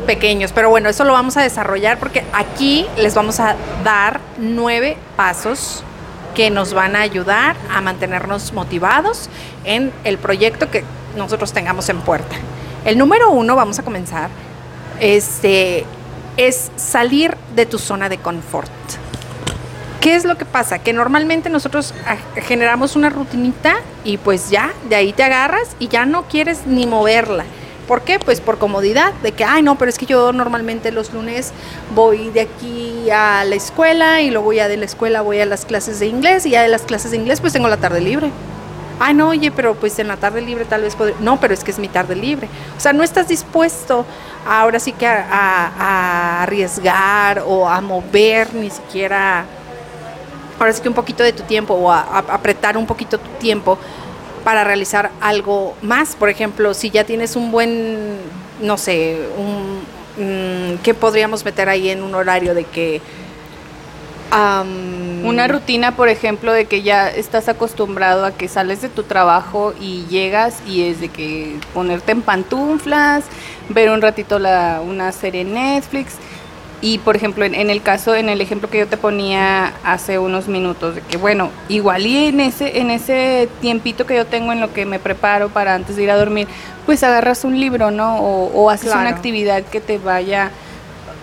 pequeños, 0.02 0.52
pero 0.52 0.70
bueno, 0.70 0.88
eso 0.88 1.04
lo 1.04 1.12
vamos 1.12 1.36
a 1.36 1.42
desarrollar 1.42 1.98
porque 1.98 2.24
aquí 2.32 2.86
les 2.96 3.14
vamos 3.14 3.40
a 3.40 3.56
dar 3.84 4.20
nueve 4.38 4.96
pasos 5.16 5.84
que 6.34 6.50
nos 6.50 6.72
van 6.72 6.96
a 6.96 7.00
ayudar 7.00 7.56
a 7.70 7.80
mantenernos 7.80 8.52
motivados 8.52 9.28
en 9.64 9.92
el 10.04 10.18
proyecto 10.18 10.70
que 10.70 10.84
nosotros 11.16 11.52
tengamos 11.52 11.88
en 11.88 12.00
puerta. 12.00 12.36
El 12.84 12.98
número 12.98 13.30
uno, 13.30 13.54
vamos 13.54 13.78
a 13.78 13.82
comenzar, 13.82 14.30
este, 14.98 15.84
es 16.36 16.70
salir 16.76 17.36
de 17.54 17.66
tu 17.66 17.78
zona 17.78 18.08
de 18.08 18.18
confort. 18.18 18.70
¿Qué 20.00 20.16
es 20.16 20.24
lo 20.24 20.36
que 20.36 20.44
pasa? 20.44 20.80
Que 20.80 20.92
normalmente 20.92 21.48
nosotros 21.48 21.94
ah, 22.06 22.16
generamos 22.42 22.96
una 22.96 23.08
rutinita 23.08 23.76
y 24.04 24.16
pues 24.16 24.50
ya, 24.50 24.72
de 24.88 24.96
ahí 24.96 25.12
te 25.12 25.22
agarras 25.22 25.76
y 25.78 25.86
ya 25.86 26.06
no 26.06 26.24
quieres 26.24 26.66
ni 26.66 26.86
moverla. 26.86 27.44
¿Por 27.86 28.02
qué? 28.02 28.18
Pues 28.18 28.40
por 28.40 28.58
comodidad, 28.58 29.12
de 29.22 29.32
que, 29.32 29.44
ay, 29.44 29.62
no, 29.62 29.76
pero 29.76 29.88
es 29.88 29.98
que 29.98 30.06
yo 30.06 30.32
normalmente 30.32 30.92
los 30.92 31.12
lunes 31.12 31.52
voy 31.94 32.30
de 32.30 32.42
aquí 32.42 33.10
a 33.10 33.44
la 33.44 33.56
escuela 33.56 34.20
y 34.20 34.30
luego 34.30 34.52
ya 34.52 34.68
de 34.68 34.76
la 34.76 34.84
escuela 34.84 35.20
voy 35.20 35.40
a 35.40 35.46
las 35.46 35.64
clases 35.64 35.98
de 35.98 36.06
inglés 36.06 36.46
y 36.46 36.50
ya 36.50 36.62
de 36.62 36.68
las 36.68 36.82
clases 36.82 37.10
de 37.10 37.16
inglés 37.16 37.40
pues 37.40 37.52
tengo 37.52 37.68
la 37.68 37.78
tarde 37.78 38.00
libre. 38.00 38.30
Ay, 39.00 39.14
no, 39.14 39.30
oye, 39.30 39.50
pero 39.50 39.74
pues 39.74 39.98
en 39.98 40.06
la 40.06 40.16
tarde 40.16 40.40
libre 40.42 40.64
tal 40.64 40.82
vez 40.82 40.94
podría... 40.94 41.16
No, 41.18 41.40
pero 41.40 41.54
es 41.54 41.64
que 41.64 41.72
es 41.72 41.78
mi 41.80 41.88
tarde 41.88 42.14
libre. 42.14 42.48
O 42.76 42.80
sea, 42.80 42.92
no 42.92 43.02
estás 43.02 43.26
dispuesto 43.26 44.06
ahora 44.46 44.78
sí 44.78 44.92
que 44.92 45.06
a, 45.06 46.42
arriesgar 46.42 47.42
o 47.44 47.68
a 47.68 47.80
mover 47.80 48.54
ni 48.54 48.70
siquiera, 48.70 49.44
ahora 50.58 50.72
sí 50.72 50.82
que 50.82 50.88
un 50.88 50.94
poquito 50.94 51.24
de 51.24 51.32
tu 51.32 51.42
tiempo 51.42 51.74
o 51.74 51.90
a 51.90 52.18
apretar 52.18 52.76
un 52.76 52.86
poquito 52.86 53.18
tu 53.18 53.28
tiempo 53.40 53.76
para 54.42 54.64
realizar 54.64 55.10
algo 55.20 55.74
más. 55.82 56.16
Por 56.16 56.28
ejemplo, 56.28 56.74
si 56.74 56.90
ya 56.90 57.04
tienes 57.04 57.36
un 57.36 57.50
buen, 57.50 58.16
no 58.60 58.76
sé, 58.76 59.28
un, 59.36 59.80
mm, 60.16 60.78
¿qué 60.82 60.94
podríamos 60.94 61.44
meter 61.44 61.68
ahí 61.68 61.90
en 61.90 62.02
un 62.02 62.14
horario 62.14 62.54
de 62.54 62.64
que... 62.64 63.00
Una 65.24 65.46
rutina, 65.46 65.94
por 65.94 66.08
ejemplo, 66.08 66.54
de 66.54 66.64
que 66.64 66.80
ya 66.80 67.10
estás 67.10 67.50
acostumbrado 67.50 68.24
a 68.24 68.32
que 68.32 68.48
sales 68.48 68.80
de 68.80 68.88
tu 68.88 69.02
trabajo 69.02 69.74
y 69.78 70.06
llegas 70.06 70.62
y 70.66 70.84
es 70.84 71.00
de 71.00 71.10
que 71.10 71.58
ponerte 71.74 72.12
en 72.12 72.22
pantuflas, 72.22 73.24
ver 73.68 73.90
un 73.90 74.00
ratito 74.00 74.38
la, 74.38 74.80
una 74.82 75.12
serie 75.12 75.44
Netflix 75.44 76.14
y 76.84 76.98
por 76.98 77.14
ejemplo, 77.14 77.44
en, 77.44 77.70
el 77.70 77.80
caso, 77.80 78.16
en 78.16 78.28
el 78.28 78.40
ejemplo 78.40 78.68
que 78.68 78.78
yo 78.78 78.88
te 78.88 78.96
ponía 78.96 79.72
hace 79.84 80.18
unos 80.18 80.48
minutos, 80.48 80.96
de 80.96 81.00
que 81.00 81.16
bueno, 81.16 81.50
igual 81.68 82.04
y 82.04 82.26
en 82.26 82.40
ese, 82.40 82.80
en 82.80 82.90
ese 82.90 83.48
tiempito 83.60 84.04
que 84.04 84.16
yo 84.16 84.26
tengo 84.26 84.52
en 84.52 84.60
lo 84.60 84.72
que 84.72 84.84
me 84.84 84.98
preparo 84.98 85.48
para 85.48 85.76
antes 85.76 85.94
de 85.94 86.02
ir 86.02 86.10
a 86.10 86.16
dormir, 86.16 86.48
pues 86.84 87.04
agarras 87.04 87.44
un 87.44 87.58
libro, 87.58 87.92
¿no? 87.92 88.16
O, 88.18 88.68
haces 88.68 88.92
una 88.92 89.10
actividad 89.10 89.62
que 89.62 89.80
te 89.80 89.98
vaya, 89.98 90.50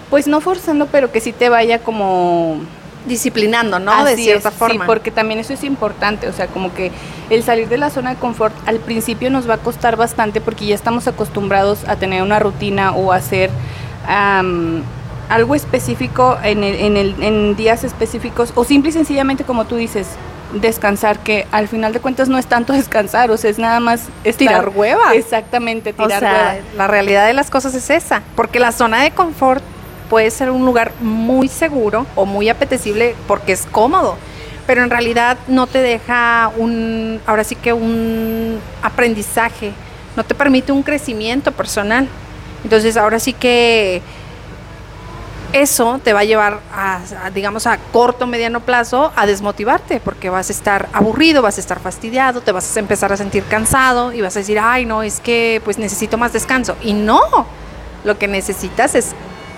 pues 0.10 0.28
no 0.28 0.40
forzando, 0.40 0.86
pero 0.86 1.12
que 1.12 1.20
sí 1.20 1.34
te 1.34 1.50
vaya 1.50 1.80
como 1.80 2.62
disciplinando, 3.06 3.80
¿no? 3.80 4.06
de 4.06 4.16
cierta 4.16 4.52
forma. 4.52 4.86
Sí, 4.86 4.88
porque 4.88 5.12
también 5.12 5.42
eso 5.42 5.52
es 5.52 5.66
importante, 5.66 6.30
o 6.30 6.34
sea, 6.34 6.48
como 6.48 6.74
que 6.74 6.94
el 7.30 7.44
salir 7.44 7.68
de 7.68 7.78
la 7.78 7.90
zona 7.90 8.12
de 8.12 8.16
confort 8.16 8.56
al 8.66 8.80
principio 8.80 9.30
nos 9.30 9.50
va 9.50 9.56
a 9.56 9.58
costar 9.58 9.98
bastante 9.98 10.40
porque 10.40 10.68
ya 10.68 10.76
estamos 10.76 11.08
acostumbrados 11.10 11.84
a 11.86 11.98
tener 11.98 12.24
una 12.24 12.40
rutina 12.40 12.94
o 12.94 13.12
a 13.12 13.18
hacer 13.18 13.50
algo 15.30 15.56
específico 15.56 16.38
en, 16.44 16.64
el, 16.64 16.76
en, 16.76 16.98
el, 16.98 17.24
en 17.24 17.56
días 17.56 17.84
específicos 17.84 18.52
o 18.56 18.64
simple 18.64 18.90
y 18.90 18.94
sencillamente 18.94 19.44
como 19.44 19.66
tú 19.66 19.76
dices, 19.76 20.08
descansar, 20.54 21.20
que 21.20 21.48
al 21.52 21.68
final 21.68 21.94
de 21.94 22.00
cuentas 22.00 22.28
no 22.28 22.38
es 22.38 22.48
tanto 22.48 22.74
descansar, 22.82 23.32
o 23.32 23.38
sea, 23.38 23.50
es 23.50 23.60
nada 23.60 23.80
más 23.80 24.08
tirar 24.38 24.70
hueva. 24.70 25.14
Exactamente, 25.14 25.94
tirar 25.94 26.18
o 26.18 26.20
sea, 26.20 26.60
La 26.76 26.88
realidad 26.88 27.28
de 27.28 27.34
las 27.34 27.50
cosas 27.50 27.74
es 27.76 27.90
esa, 27.90 28.22
porque 28.36 28.60
la 28.60 28.72
zona 28.72 29.04
de 29.04 29.12
confort 29.12 29.64
puede 30.10 30.32
ser 30.32 30.50
un 30.50 30.66
lugar 30.66 30.92
muy 31.02 31.48
seguro 31.48 32.08
o 32.16 32.26
muy 32.26 32.50
apetecible 32.50 33.16
porque 33.28 33.52
es 33.52 33.66
cómodo. 33.66 34.18
pero 34.66 34.84
en 34.84 34.92
realidad 34.92 35.38
no 35.48 35.66
te 35.66 35.82
deja 35.82 36.52
un, 36.58 37.20
ahora 37.26 37.44
sí 37.44 37.56
que 37.56 37.74
un 37.74 38.60
aprendizaje, 38.84 39.72
no 40.16 40.24
te 40.24 40.36
permite 40.36 40.72
un 40.72 40.84
crecimiento 40.84 41.52
personal. 41.52 42.08
Entonces 42.64 42.98
ahora 42.98 43.20
sí 43.20 43.34
que 43.34 44.02
eso 45.54 46.00
te 46.04 46.14
va 46.14 46.22
a 46.22 46.24
llevar 46.24 46.60
a, 46.74 47.00
digamos, 47.34 47.66
a 47.68 47.78
corto, 47.92 48.28
mediano 48.28 48.60
plazo 48.60 49.12
a 49.16 49.26
desmotivarte, 49.26 50.00
porque 50.00 50.30
vas 50.30 50.50
a 50.50 50.54
estar 50.54 50.90
aburrido, 50.94 51.42
vas 51.42 51.58
a 51.58 51.62
estar 51.62 51.80
fastidiado, 51.80 52.42
te 52.42 52.52
vas 52.52 52.76
a 52.76 52.80
empezar 52.80 53.12
a 53.12 53.18
sentir 53.18 53.44
cansado 53.46 54.14
y 54.14 54.22
vas 54.22 54.36
a 54.36 54.40
decir, 54.40 54.60
ay, 54.60 54.86
no, 54.86 55.04
es 55.04 55.20
que 55.20 55.62
pues 55.64 55.78
necesito 55.78 56.18
más 56.18 56.34
descanso. 56.34 56.76
Y 56.84 56.94
no, 56.94 57.22
lo 58.04 58.18
que 58.18 58.28
necesitas 58.28 58.96
es, 58.96 59.14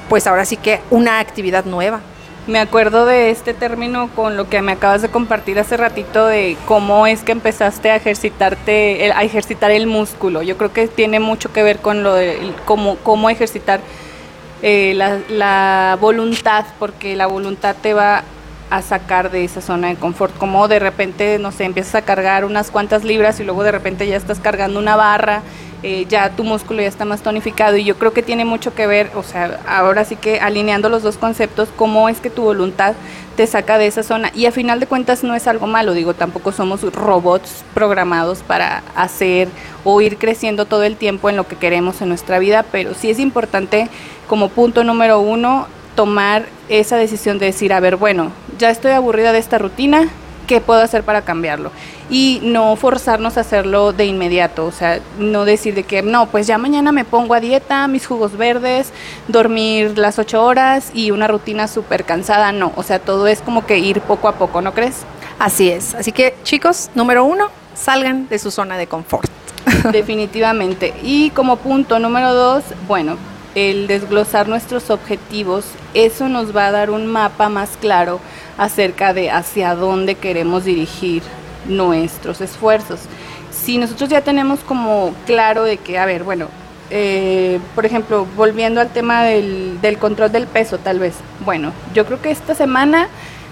pues 0.10 0.28
ahora 0.28 0.46
sí 0.46 0.58
que 0.58 0.80
una 0.90 1.20
actividad 1.20 1.66
nueva. 1.66 2.00
Me 2.48 2.60
acuerdo 2.60 3.06
de 3.06 3.30
este 3.30 3.54
término 3.54 4.10
con 4.16 4.36
lo 4.36 4.50
que 4.50 4.64
me 4.64 4.72
acabas 4.72 5.04
de 5.04 5.10
compartir 5.10 5.60
hace 5.60 5.78
ratito 5.78 6.26
de 6.26 6.58
cómo 6.66 7.06
es 7.06 7.22
que 7.22 7.34
empezaste 7.34 7.92
a 7.92 7.98
ejercitarte, 7.98 9.12
a 9.14 9.24
ejercitar 9.24 9.70
el 9.70 9.86
músculo. 9.86 10.42
Yo 10.42 10.58
creo 10.58 10.74
que 10.74 10.88
tiene 10.88 11.20
mucho 11.20 11.54
que 11.54 11.62
ver 11.62 11.80
con 11.80 12.02
lo 12.02 12.16
de 12.16 12.52
cómo, 12.66 12.96
cómo 13.04 13.30
ejercitar 13.30 13.80
eh, 14.62 14.94
la, 14.96 15.20
la, 15.30 15.98
voluntad, 16.00 16.66
porque 16.80 17.16
la 17.16 17.28
voluntad 17.28 17.76
te 17.82 17.94
va 17.94 18.24
a 18.70 18.82
sacar 18.82 19.32
de 19.32 19.44
esa 19.44 19.62
zona 19.62 19.90
de 19.90 19.96
confort, 19.96 20.38
como 20.38 20.68
de 20.68 20.80
repente, 20.80 21.38
no 21.40 21.52
sé, 21.52 21.66
empiezas 21.66 21.96
a 21.96 22.02
cargar 22.04 22.46
unas 22.46 22.72
cuantas 22.72 23.04
libras 23.04 23.40
y 23.40 23.44
luego 23.44 23.64
de 23.64 23.72
repente 23.72 24.08
ya 24.08 24.16
estás 24.16 24.40
cargando 24.40 24.80
una 24.80 24.96
barra, 24.96 25.42
eh, 25.84 26.06
ya 26.08 26.30
tu 26.30 26.44
músculo 26.44 26.82
ya 26.82 26.88
está 26.88 27.06
más 27.06 27.22
tonificado 27.22 27.76
y 27.76 27.84
yo 27.84 27.98
creo 27.98 28.14
que 28.14 28.22
tiene 28.22 28.46
mucho 28.46 28.76
que 28.76 28.86
ver, 28.86 29.10
o 29.16 29.24
sea, 29.24 29.60
ahora 29.68 30.06
sí 30.06 30.16
que 30.16 30.40
alineando 30.40 30.90
los 30.90 31.02
dos 31.02 31.18
conceptos, 31.18 31.70
cómo 31.76 32.08
es 32.08 32.20
que 32.20 32.30
tu 32.30 32.44
voluntad 32.44 32.94
te 33.36 33.48
saca 33.48 33.78
de 33.78 33.88
esa 33.88 34.04
zona. 34.04 34.32
Y 34.36 34.46
a 34.46 34.52
final 34.52 34.80
de 34.80 34.86
cuentas 34.86 35.24
no 35.24 35.36
es 35.36 35.48
algo 35.48 35.66
malo, 35.66 35.94
digo, 35.94 36.14
tampoco 36.14 36.52
somos 36.52 36.82
robots 36.94 37.64
programados 37.74 38.44
para 38.44 38.84
hacer 38.96 39.50
o 39.84 40.00
ir 40.02 40.18
creciendo 40.18 40.66
todo 40.66 40.84
el 40.84 40.98
tiempo 40.98 41.30
en 41.30 41.38
lo 41.38 41.48
que 41.48 41.56
queremos 41.56 42.02
en 42.02 42.10
nuestra 42.10 42.38
vida, 42.38 42.64
pero 42.72 42.94
sí 42.94 43.10
es 43.10 43.20
importante 43.20 43.90
como 44.28 44.50
punto 44.50 44.84
número 44.84 45.20
uno, 45.20 45.68
tomar 45.96 46.46
esa 46.70 46.96
decisión 46.96 47.40
de 47.40 47.48
decir, 47.48 47.74
a 47.74 47.80
ver, 47.80 47.98
bueno, 47.98 48.32
ya 48.58 48.70
estoy 48.70 48.92
aburrida 48.92 49.34
de 49.34 49.40
esta 49.40 49.58
rutina, 49.58 50.10
¿qué 50.52 50.60
puedo 50.60 50.82
hacer 50.82 51.04
para 51.04 51.22
cambiarlo? 51.22 51.72
Y 52.10 52.42
no 52.44 52.76
forzarnos 52.76 53.38
a 53.38 53.40
hacerlo 53.40 53.94
de 53.94 54.06
inmediato, 54.06 54.66
o 54.66 54.74
sea, 54.74 55.00
no 55.18 55.46
decir 55.46 55.74
de 55.76 55.84
que, 55.84 56.02
no, 56.02 56.26
pues 56.26 56.46
ya 56.46 56.58
mañana 56.58 56.92
me 56.92 57.06
pongo 57.06 57.36
a 57.36 57.40
dieta, 57.40 57.88
mis 57.88 58.06
jugos 58.06 58.36
verdes, 58.36 58.92
dormir 59.30 59.98
las 59.98 60.20
ocho 60.20 60.44
horas 60.44 60.92
y 60.94 61.12
una 61.12 61.30
rutina 61.30 61.70
súper 61.70 62.04
cansada, 62.04 62.52
no, 62.52 62.74
o 62.76 62.84
sea, 62.84 63.00
todo 63.00 63.28
es 63.28 63.40
como 63.40 63.66
que 63.66 63.78
ir 63.78 64.02
poco 64.02 64.28
a 64.28 64.34
poco, 64.34 64.62
¿no 64.62 64.74
crees? 64.74 65.06
Así 65.40 65.70
es, 65.70 65.96
así 65.96 66.12
que 66.12 66.36
chicos, 66.44 66.90
número 66.96 67.24
uno, 67.24 67.48
salgan 67.74 68.28
de 68.28 68.38
su 68.38 68.52
zona 68.52 68.76
de 68.76 68.88
confort. 68.88 69.32
Definitivamente. 69.94 70.94
Y 71.02 71.30
como 71.30 71.56
punto 71.56 71.98
número 71.98 72.34
dos, 72.34 72.66
bueno, 72.90 73.16
el 73.56 73.88
desglosar 73.88 74.48
nuestros 74.48 74.90
objetivos, 74.90 75.66
eso 75.94 76.30
nos 76.30 76.56
va 76.56 76.68
a 76.68 76.72
dar 76.72 76.90
un 76.90 77.08
mapa 77.08 77.50
más 77.50 77.72
claro 77.80 78.20
acerca 78.58 79.14
de 79.14 79.32
hacia 79.32 79.76
dónde 79.76 80.16
queremos 80.16 80.66
dirigir 80.66 81.24
nuestros 81.68 82.42
esfuerzos. 82.42 83.02
Si 83.52 83.78
nosotros 83.78 84.10
ya 84.10 84.22
tenemos 84.22 84.62
como 84.62 85.14
claro 85.26 85.64
de 85.64 85.78
que, 85.78 86.00
a 86.00 86.06
ver, 86.06 86.24
bueno, 86.24 86.48
eh, 86.90 87.60
por 87.76 87.86
ejemplo, 87.86 88.28
volviendo 88.36 88.82
al 88.82 88.90
tema 88.90 89.24
del, 89.24 89.80
del, 89.82 89.98
control 89.98 90.32
del 90.32 90.48
peso, 90.48 90.78
tal 90.78 91.00
vez, 91.00 91.16
bueno, 91.46 91.72
yo 91.94 92.06
creo 92.06 92.22
que 92.22 92.32
esta 92.32 92.56
semana, 92.56 93.08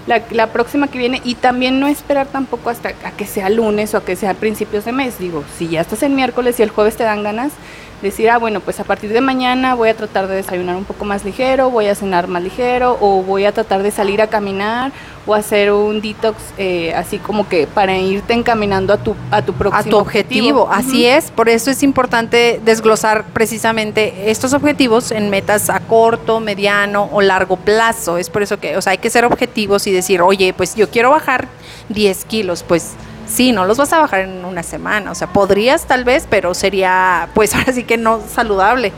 la, 0.10 0.24
la, 0.32 0.48
próxima 0.48 0.88
que 0.88 0.98
viene, 0.98 1.22
y 1.24 1.36
también 1.36 1.80
no 1.80 1.88
esperar 1.88 2.26
tampoco 2.28 2.72
hasta 2.72 2.90
a 2.90 3.12
que 3.12 3.28
sea 3.28 3.50
lunes 3.50 3.94
o 3.94 3.98
a 3.98 4.04
que 4.04 4.16
sea 4.16 4.34
principios 4.34 4.84
de 4.86 4.92
mes, 4.92 5.20
digo, 5.20 5.44
si 5.58 5.68
ya 5.68 5.82
estás 5.82 6.02
en 6.02 6.16
miércoles 6.16 6.60
y 6.60 6.64
el 6.64 6.72
jueves 6.72 6.98
te 6.98 7.04
dan 7.04 7.22
ganas, 7.22 7.54
decir, 8.02 8.30
ah, 8.30 8.38
bueno, 8.38 8.60
pues 8.60 8.80
a 8.80 8.84
partir 8.84 9.14
de 9.14 9.22
mañana 9.22 9.76
voy 9.76 9.90
a 9.90 9.94
tratar 9.94 10.28
de 10.28 10.36
desayunar 10.36 10.76
un 10.78 10.86
poco 10.86 11.06
más 11.06 11.26
ligero, 11.26 11.70
voy 11.70 11.88
a 11.88 11.96
cenar 11.96 12.28
más 12.28 12.42
ligero, 12.42 12.98
o 13.00 13.22
voy 13.22 13.46
a 13.46 13.52
tratar 13.52 13.84
de 13.84 13.92
salir 13.92 14.22
a 14.22 14.28
caminar 14.28 14.92
o 15.30 15.36
hacer 15.36 15.72
un 15.72 16.02
detox 16.02 16.38
eh, 16.58 16.92
así 16.96 17.20
como 17.20 17.48
que 17.48 17.68
para 17.68 17.96
irte 17.96 18.34
encaminando 18.34 18.94
a 18.94 18.98
tu, 18.98 19.16
a 19.30 19.44
tu 19.44 19.54
próximo 19.54 19.80
a 19.80 19.84
tu 19.84 19.98
objetivo. 19.98 20.68
Así 20.72 21.06
es, 21.06 21.30
por 21.30 21.50
eso 21.50 21.70
es 21.70 21.84
importante 21.84 22.60
desglosar 22.66 23.26
precisamente 23.26 24.32
estos 24.32 24.54
objetivos 24.54 25.12
en 25.12 25.30
metas 25.30 25.70
a 25.70 25.82
corto, 25.82 26.40
mediano 26.40 27.10
o 27.12 27.22
largo 27.22 27.58
plazo. 27.58 28.18
Es 28.18 28.30
por 28.32 28.42
eso 28.42 28.60
que, 28.60 28.76
o 28.76 28.82
sea, 28.82 28.92
hay 28.92 28.98
que 28.98 29.12
ser 29.12 29.24
objetivos 29.24 29.86
y 29.86 29.92
decir, 29.92 30.22
oye, 30.22 30.52
pues 30.54 30.76
yo 30.76 30.90
quiero 30.90 31.12
bajar 31.12 31.48
10 31.90 32.26
kilos, 32.26 32.64
pues 32.68 32.94
sí, 33.28 33.52
no 33.52 33.66
los 33.66 33.78
vas 33.78 33.94
a 33.94 34.00
bajar 34.00 34.22
en 34.22 34.44
una 34.46 34.64
semana, 34.64 35.12
o 35.12 35.16
sea, 35.16 35.28
podrías 35.28 35.86
tal 35.86 36.06
vez, 36.06 36.26
pero 36.28 36.56
sería 36.56 37.30
pues 37.36 37.54
ahora 37.56 37.72
sí 37.72 37.84
que 37.84 37.98
no 37.98 38.20
saludable. 38.28 38.92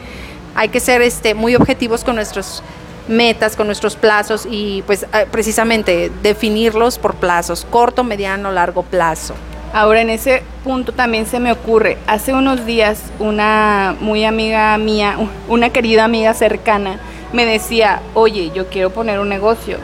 Hay 0.55 0.69
que 0.69 0.79
ser 0.79 1.01
este 1.01 1.33
muy 1.33 1.55
objetivos 1.55 2.03
con 2.05 2.15
nuestros 2.15 2.63
metas, 3.07 3.55
con 3.55 3.67
nuestros 3.67 3.95
plazos 3.95 4.47
y 4.49 4.83
pues 4.83 5.03
eh, 5.03 5.27
precisamente 5.31 6.11
definirlos 6.21 6.97
por 6.97 7.15
plazos, 7.15 7.65
corto, 7.69 8.03
mediano, 8.03 8.51
largo 8.51 8.83
plazo. 8.83 9.33
Ahora 9.73 10.01
en 10.01 10.09
ese 10.09 10.43
punto 10.63 10.91
también 10.91 11.25
se 11.25 11.39
me 11.39 11.51
ocurre, 11.51 11.97
hace 12.05 12.33
unos 12.33 12.65
días 12.65 13.03
una 13.19 13.95
muy 13.99 14.25
amiga 14.25 14.77
mía, 14.77 15.17
una 15.47 15.69
querida 15.69 16.03
amiga 16.03 16.33
cercana, 16.33 16.99
me 17.33 17.45
decía, 17.45 18.01
oye, 18.13 18.51
yo 18.53 18.67
quiero 18.67 18.89
poner 18.89 19.19
un 19.19 19.29
negocio, 19.29 19.77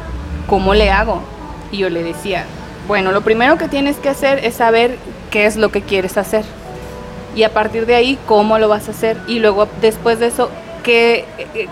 ¿cómo 0.47 0.73
le 0.73 0.91
hago? 0.91 1.21
Y 1.71 1.77
yo 1.77 1.89
le 1.89 2.03
decía, 2.03 2.45
bueno, 2.87 3.11
lo 3.11 3.21
primero 3.21 3.57
que 3.57 3.67
tienes 3.67 3.97
que 3.97 4.09
hacer 4.09 4.43
es 4.45 4.55
saber 4.55 4.97
qué 5.29 5.45
es 5.45 5.57
lo 5.57 5.69
que 5.69 5.81
quieres 5.81 6.17
hacer. 6.17 6.43
Y 7.35 7.43
a 7.43 7.53
partir 7.53 7.85
de 7.85 7.95
ahí, 7.95 8.17
cómo 8.25 8.57
lo 8.57 8.69
vas 8.69 8.87
a 8.87 8.91
hacer. 8.91 9.17
Y 9.27 9.39
luego, 9.39 9.67
después 9.81 10.19
de 10.19 10.27
eso, 10.27 10.49
qué, 10.87 11.25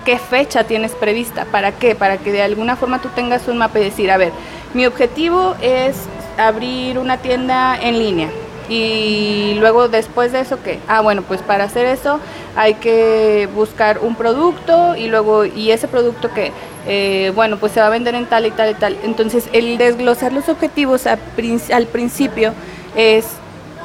qué 0.04 0.20
fecha 0.20 0.66
tienes 0.66 0.92
prevista. 0.92 1.46
¿Para 1.46 1.72
qué? 1.72 1.96
Para 1.96 2.18
que 2.18 2.34
de 2.34 2.42
alguna 2.42 2.76
forma 2.76 3.02
tú 3.02 3.08
tengas 3.16 3.48
un 3.48 3.58
mapa 3.58 3.80
y 3.80 3.86
decir, 3.86 4.12
a 4.12 4.18
ver, 4.18 4.34
mi 4.74 4.86
objetivo 4.86 5.56
es 5.62 5.96
abrir 6.38 7.00
una 7.00 7.18
tienda 7.18 7.80
en 7.82 7.98
línea. 7.98 8.30
Y 8.68 9.56
luego 9.60 9.88
después 9.88 10.34
de 10.34 10.42
eso, 10.42 10.62
¿qué? 10.62 10.80
Ah, 10.90 11.00
bueno, 11.00 11.22
pues 11.22 11.42
para 11.42 11.64
hacer 11.64 11.86
eso 11.86 12.20
hay 12.58 12.74
que 12.74 13.48
buscar 13.56 14.00
un 14.00 14.16
producto 14.16 14.98
y 14.98 15.08
luego, 15.08 15.46
¿y 15.46 15.72
ese 15.72 15.88
producto 15.88 16.32
qué? 16.34 16.52
Eh, 16.86 17.32
bueno, 17.36 17.56
pues 17.58 17.72
se 17.72 17.80
va 17.80 17.88
a 17.88 17.92
vender 17.92 18.16
en 18.16 18.26
tal 18.26 18.46
y 18.46 18.52
tal 18.52 18.72
y 18.72 18.74
tal. 18.74 18.98
Entonces, 19.04 19.48
el 19.54 19.78
desglosar 19.78 20.34
los 20.34 20.50
objetivos 20.50 21.08
al 21.08 21.88
principio 21.88 22.54
es 22.98 23.28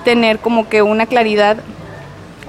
tener 0.04 0.40
como 0.40 0.68
que 0.68 0.82
una 0.82 1.06
claridad 1.06 1.58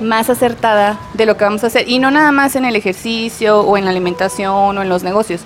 más 0.01 0.29
acertada 0.29 0.99
de 1.13 1.25
lo 1.25 1.37
que 1.37 1.43
vamos 1.43 1.63
a 1.63 1.67
hacer 1.67 1.87
y 1.87 1.99
no 1.99 2.11
nada 2.11 2.31
más 2.31 2.55
en 2.55 2.65
el 2.65 2.75
ejercicio 2.75 3.61
o 3.61 3.77
en 3.77 3.85
la 3.85 3.91
alimentación 3.91 4.77
o 4.77 4.81
en 4.81 4.89
los 4.89 5.03
negocios. 5.03 5.41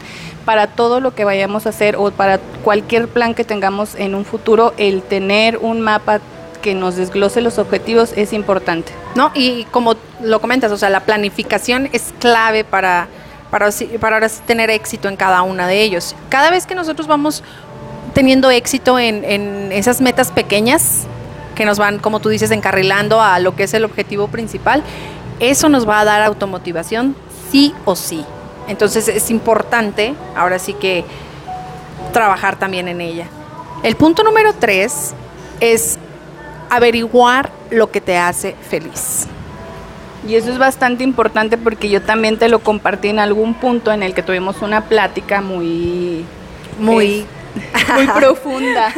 Para 0.45 0.67
todo 0.67 1.00
lo 1.00 1.15
que 1.15 1.25
vayamos 1.25 1.65
a 1.65 1.69
hacer 1.69 1.95
o 1.95 2.12
para 2.12 2.39
cualquier 2.63 3.07
plan 3.07 3.33
que 3.33 3.43
tengamos 3.43 3.95
en 3.95 4.13
un 4.15 4.25
futuro, 4.25 4.74
el 4.77 5.01
tener 5.01 5.57
un 5.57 5.81
mapa 5.81 6.19
que 6.62 6.75
nos 6.75 6.95
desglose 6.95 7.41
los 7.41 7.57
objetivos 7.57 8.13
es 8.15 8.33
importante. 8.33 8.91
No, 9.15 9.31
y 9.33 9.65
como 9.65 9.95
lo 10.21 10.41
comentas, 10.41 10.71
o 10.71 10.77
sea, 10.77 10.89
la 10.89 11.01
planificación 11.01 11.89
es 11.93 12.13
clave 12.19 12.63
para 12.63 13.07
para, 13.50 13.69
para 14.00 14.17
ahora 14.17 14.29
tener 14.45 14.69
éxito 14.69 15.07
en 15.07 15.15
cada 15.15 15.41
una 15.41 15.67
de 15.67 15.81
ellos. 15.81 16.15
Cada 16.29 16.50
vez 16.50 16.65
que 16.65 16.75
nosotros 16.75 17.07
vamos 17.07 17.43
teniendo 18.13 18.50
éxito 18.50 19.00
en, 19.00 19.24
en 19.24 19.71
esas 19.71 20.01
metas 20.01 20.31
pequeñas 20.31 21.07
que 21.55 21.65
nos 21.65 21.79
van, 21.79 22.00
como 22.00 22.19
tú 22.19 22.29
dices, 22.29 22.51
encarrilando 22.51 23.21
a 23.21 23.39
lo 23.39 23.55
que 23.55 23.63
es 23.63 23.74
el 23.74 23.85
objetivo 23.85 24.27
principal, 24.27 24.83
eso 25.39 25.69
nos 25.69 25.88
va 25.88 26.01
a 26.01 26.05
dar 26.05 26.21
automotivación 26.21 27.15
sí 27.51 27.74
o 27.85 27.95
sí. 27.95 28.24
Entonces 28.67 29.07
es 29.07 29.31
importante, 29.31 30.15
ahora 30.35 30.59
sí 30.59 30.74
que, 30.74 31.05
trabajar 32.15 32.57
también 32.57 32.88
en 32.88 33.01
ella. 33.01 33.27
El 33.83 33.95
punto 33.95 34.24
número 34.24 34.53
tres 34.53 35.13
es 35.59 35.97
averiguar 36.69 37.51
lo 37.71 37.91
que 37.91 38.01
te 38.01 38.17
hace 38.17 38.55
feliz. 38.69 39.27
Y 40.27 40.35
eso 40.35 40.51
es 40.51 40.57
bastante 40.57 41.03
importante 41.03 41.57
porque 41.57 41.89
yo 41.89 42.01
también 42.01 42.39
te 42.39 42.47
lo 42.47 42.59
compartí 42.59 43.09
en 43.09 43.19
algún 43.19 43.53
punto 43.53 43.91
en 43.91 44.01
el 44.01 44.13
que 44.13 44.24
tuvimos 44.24 44.62
una 44.62 44.85
plática 44.85 45.41
muy 45.41 46.25
muy 46.79 47.25
muy 47.95 48.07
profunda, 48.07 48.93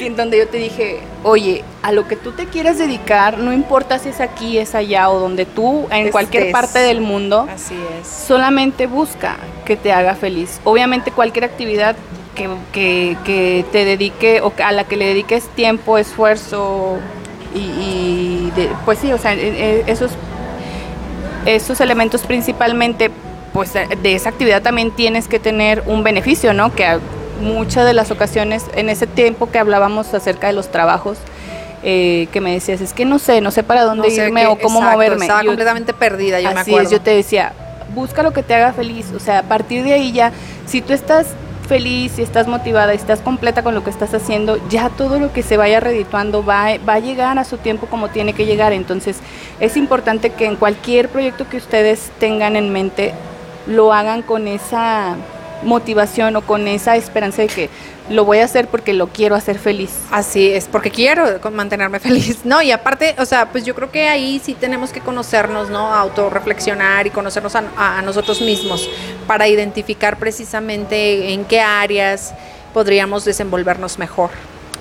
en 0.00 0.16
donde 0.16 0.38
yo 0.38 0.48
te 0.48 0.58
dije, 0.58 1.00
oye, 1.22 1.64
a 1.82 1.92
lo 1.92 2.06
que 2.08 2.16
tú 2.16 2.32
te 2.32 2.46
quieras 2.46 2.78
dedicar, 2.78 3.38
no 3.38 3.52
importa 3.52 3.98
si 3.98 4.08
es 4.08 4.20
aquí, 4.20 4.58
es 4.58 4.74
allá 4.74 5.10
o 5.10 5.18
donde 5.18 5.46
tú, 5.46 5.86
en 5.90 6.10
cualquier 6.10 6.50
parte 6.52 6.78
del 6.78 7.00
mundo, 7.00 7.46
así 7.52 7.74
es. 8.00 8.08
solamente 8.08 8.86
busca 8.86 9.36
que 9.64 9.76
te 9.76 9.92
haga 9.92 10.14
feliz. 10.14 10.60
Obviamente 10.64 11.10
cualquier 11.10 11.44
actividad 11.44 11.96
que, 12.34 12.48
que, 12.72 13.16
que 13.24 13.64
te 13.72 13.84
dedique 13.84 14.40
o 14.40 14.52
a 14.62 14.72
la 14.72 14.84
que 14.84 14.96
le 14.96 15.06
dediques 15.06 15.48
tiempo, 15.48 15.98
esfuerzo, 15.98 16.98
y, 17.54 18.52
pues 18.84 18.98
sí, 18.98 19.12
o 19.12 19.18
sea, 19.18 19.34
e, 19.34 19.48
e, 19.48 19.84
esos, 19.86 20.12
esos 21.46 21.80
elementos 21.80 22.22
principalmente, 22.22 23.10
pues 23.52 23.72
de 23.72 24.14
esa 24.14 24.28
actividad 24.28 24.62
también 24.62 24.90
tienes 24.90 25.28
que 25.28 25.38
tener 25.38 25.82
un 25.86 26.02
beneficio, 26.02 26.52
¿no? 26.52 26.74
Que 26.74 26.98
muchas 27.40 27.86
de 27.86 27.92
las 27.94 28.10
ocasiones, 28.10 28.64
en 28.74 28.88
ese 28.88 29.06
tiempo 29.06 29.50
que 29.50 29.58
hablábamos 29.58 30.12
acerca 30.14 30.46
de 30.48 30.52
los 30.52 30.70
trabajos, 30.70 31.18
eh, 31.82 32.28
que 32.32 32.40
me 32.40 32.52
decías, 32.52 32.80
es 32.80 32.92
que 32.92 33.04
no 33.04 33.18
sé, 33.18 33.40
no 33.40 33.50
sé 33.50 33.62
para 33.62 33.84
dónde 33.84 34.08
irme 34.08 34.46
o 34.46 34.58
cómo 34.58 34.80
moverme. 34.80 35.26
Estaba 35.26 35.44
completamente 35.44 35.94
perdida, 35.94 36.40
yo 36.40 36.52
me 36.52 36.60
acuerdo. 36.60 36.86
Es, 36.86 36.90
yo 36.90 37.00
te 37.00 37.10
decía, 37.12 37.52
busca 37.94 38.22
lo 38.22 38.32
que 38.32 38.42
te 38.42 38.54
haga 38.54 38.72
feliz, 38.72 39.06
o 39.14 39.20
sea, 39.20 39.40
a 39.40 39.42
partir 39.42 39.84
de 39.84 39.92
ahí 39.92 40.12
ya, 40.12 40.32
si 40.66 40.82
tú 40.82 40.92
estás 40.92 41.28
feliz, 41.68 42.12
si 42.16 42.22
estás 42.22 42.48
motivada, 42.48 42.94
y 42.94 42.96
estás 42.96 43.20
completa 43.20 43.62
con 43.62 43.74
lo 43.74 43.84
que 43.84 43.90
estás 43.90 44.12
haciendo, 44.14 44.58
ya 44.68 44.88
todo 44.88 45.20
lo 45.20 45.32
que 45.32 45.42
se 45.42 45.56
vaya 45.56 45.78
redituando 45.80 46.44
va, 46.44 46.78
va 46.88 46.94
a 46.94 46.98
llegar 46.98 47.38
a 47.38 47.44
su 47.44 47.58
tiempo 47.58 47.86
como 47.86 48.08
tiene 48.08 48.32
que 48.32 48.46
llegar. 48.46 48.72
Entonces 48.72 49.18
es 49.60 49.76
importante 49.76 50.30
que 50.30 50.46
en 50.46 50.56
cualquier 50.56 51.10
proyecto 51.10 51.48
que 51.48 51.58
ustedes 51.58 52.10
tengan 52.18 52.56
en 52.56 52.72
mente, 52.72 53.12
lo 53.66 53.92
hagan 53.92 54.22
con 54.22 54.48
esa 54.48 55.16
motivación 55.62 56.36
o 56.36 56.42
con 56.42 56.68
esa 56.68 56.96
esperanza 56.96 57.42
de 57.42 57.48
que 57.48 57.70
lo 58.10 58.24
voy 58.24 58.38
a 58.38 58.44
hacer 58.44 58.68
porque 58.68 58.92
lo 58.92 59.08
quiero 59.08 59.34
hacer 59.34 59.58
feliz. 59.58 59.90
Así 60.10 60.50
es, 60.50 60.66
porque 60.66 60.90
quiero 60.90 61.24
mantenerme 61.50 62.00
feliz. 62.00 62.40
No, 62.44 62.62
y 62.62 62.70
aparte, 62.70 63.14
o 63.18 63.24
sea, 63.24 63.50
pues 63.50 63.64
yo 63.64 63.74
creo 63.74 63.90
que 63.90 64.08
ahí 64.08 64.40
sí 64.42 64.54
tenemos 64.54 64.92
que 64.92 65.00
conocernos, 65.00 65.70
¿no? 65.70 65.94
Autorreflexionar 65.94 67.06
y 67.06 67.10
conocernos 67.10 67.54
a, 67.56 67.64
a 67.76 68.02
nosotros 68.02 68.40
mismos 68.40 68.88
para 69.26 69.48
identificar 69.48 70.18
precisamente 70.18 71.32
en 71.32 71.44
qué 71.44 71.60
áreas 71.60 72.34
podríamos 72.72 73.24
desenvolvernos 73.24 73.98
mejor. 73.98 74.30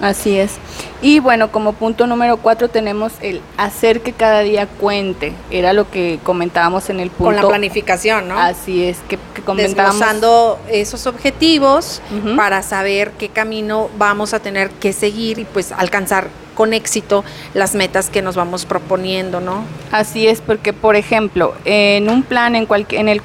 Así 0.01 0.37
es. 0.37 0.57
Y 1.01 1.19
bueno, 1.19 1.51
como 1.51 1.73
punto 1.73 2.05
número 2.05 2.37
cuatro 2.37 2.69
tenemos 2.69 3.13
el 3.21 3.41
hacer 3.57 4.01
que 4.01 4.13
cada 4.13 4.41
día 4.41 4.67
cuente. 4.67 5.33
Era 5.49 5.73
lo 5.73 5.89
que 5.89 6.19
comentábamos 6.23 6.89
en 6.89 6.99
el 6.99 7.09
punto. 7.09 7.25
Con 7.25 7.35
la 7.35 7.47
planificación, 7.47 8.27
¿no? 8.27 8.39
Así 8.39 8.83
es, 8.83 8.99
que. 9.07 9.17
Desglosando 9.55 10.59
esos 10.69 11.07
objetivos 11.07 12.01
para 12.35 12.61
saber 12.61 13.11
qué 13.11 13.29
camino 13.29 13.89
vamos 13.97 14.33
a 14.33 14.39
tener 14.39 14.69
que 14.69 14.93
seguir 14.93 15.39
y 15.39 15.45
pues 15.45 15.71
alcanzar 15.71 16.27
con 16.55 16.73
éxito 16.73 17.23
las 17.53 17.75
metas 17.75 18.09
que 18.09 18.23
nos 18.23 18.35
vamos 18.35 18.65
proponiendo, 18.65 19.39
¿no? 19.39 19.63
Así 19.91 20.27
es, 20.27 20.41
porque 20.41 20.73
por 20.73 20.95
ejemplo, 20.95 21.53
en 21.65 22.09
un 22.09 22.23
plan, 22.23 22.55
en, 22.55 22.65
cual, 22.65 22.87
en 22.89 23.07
el 23.07 23.21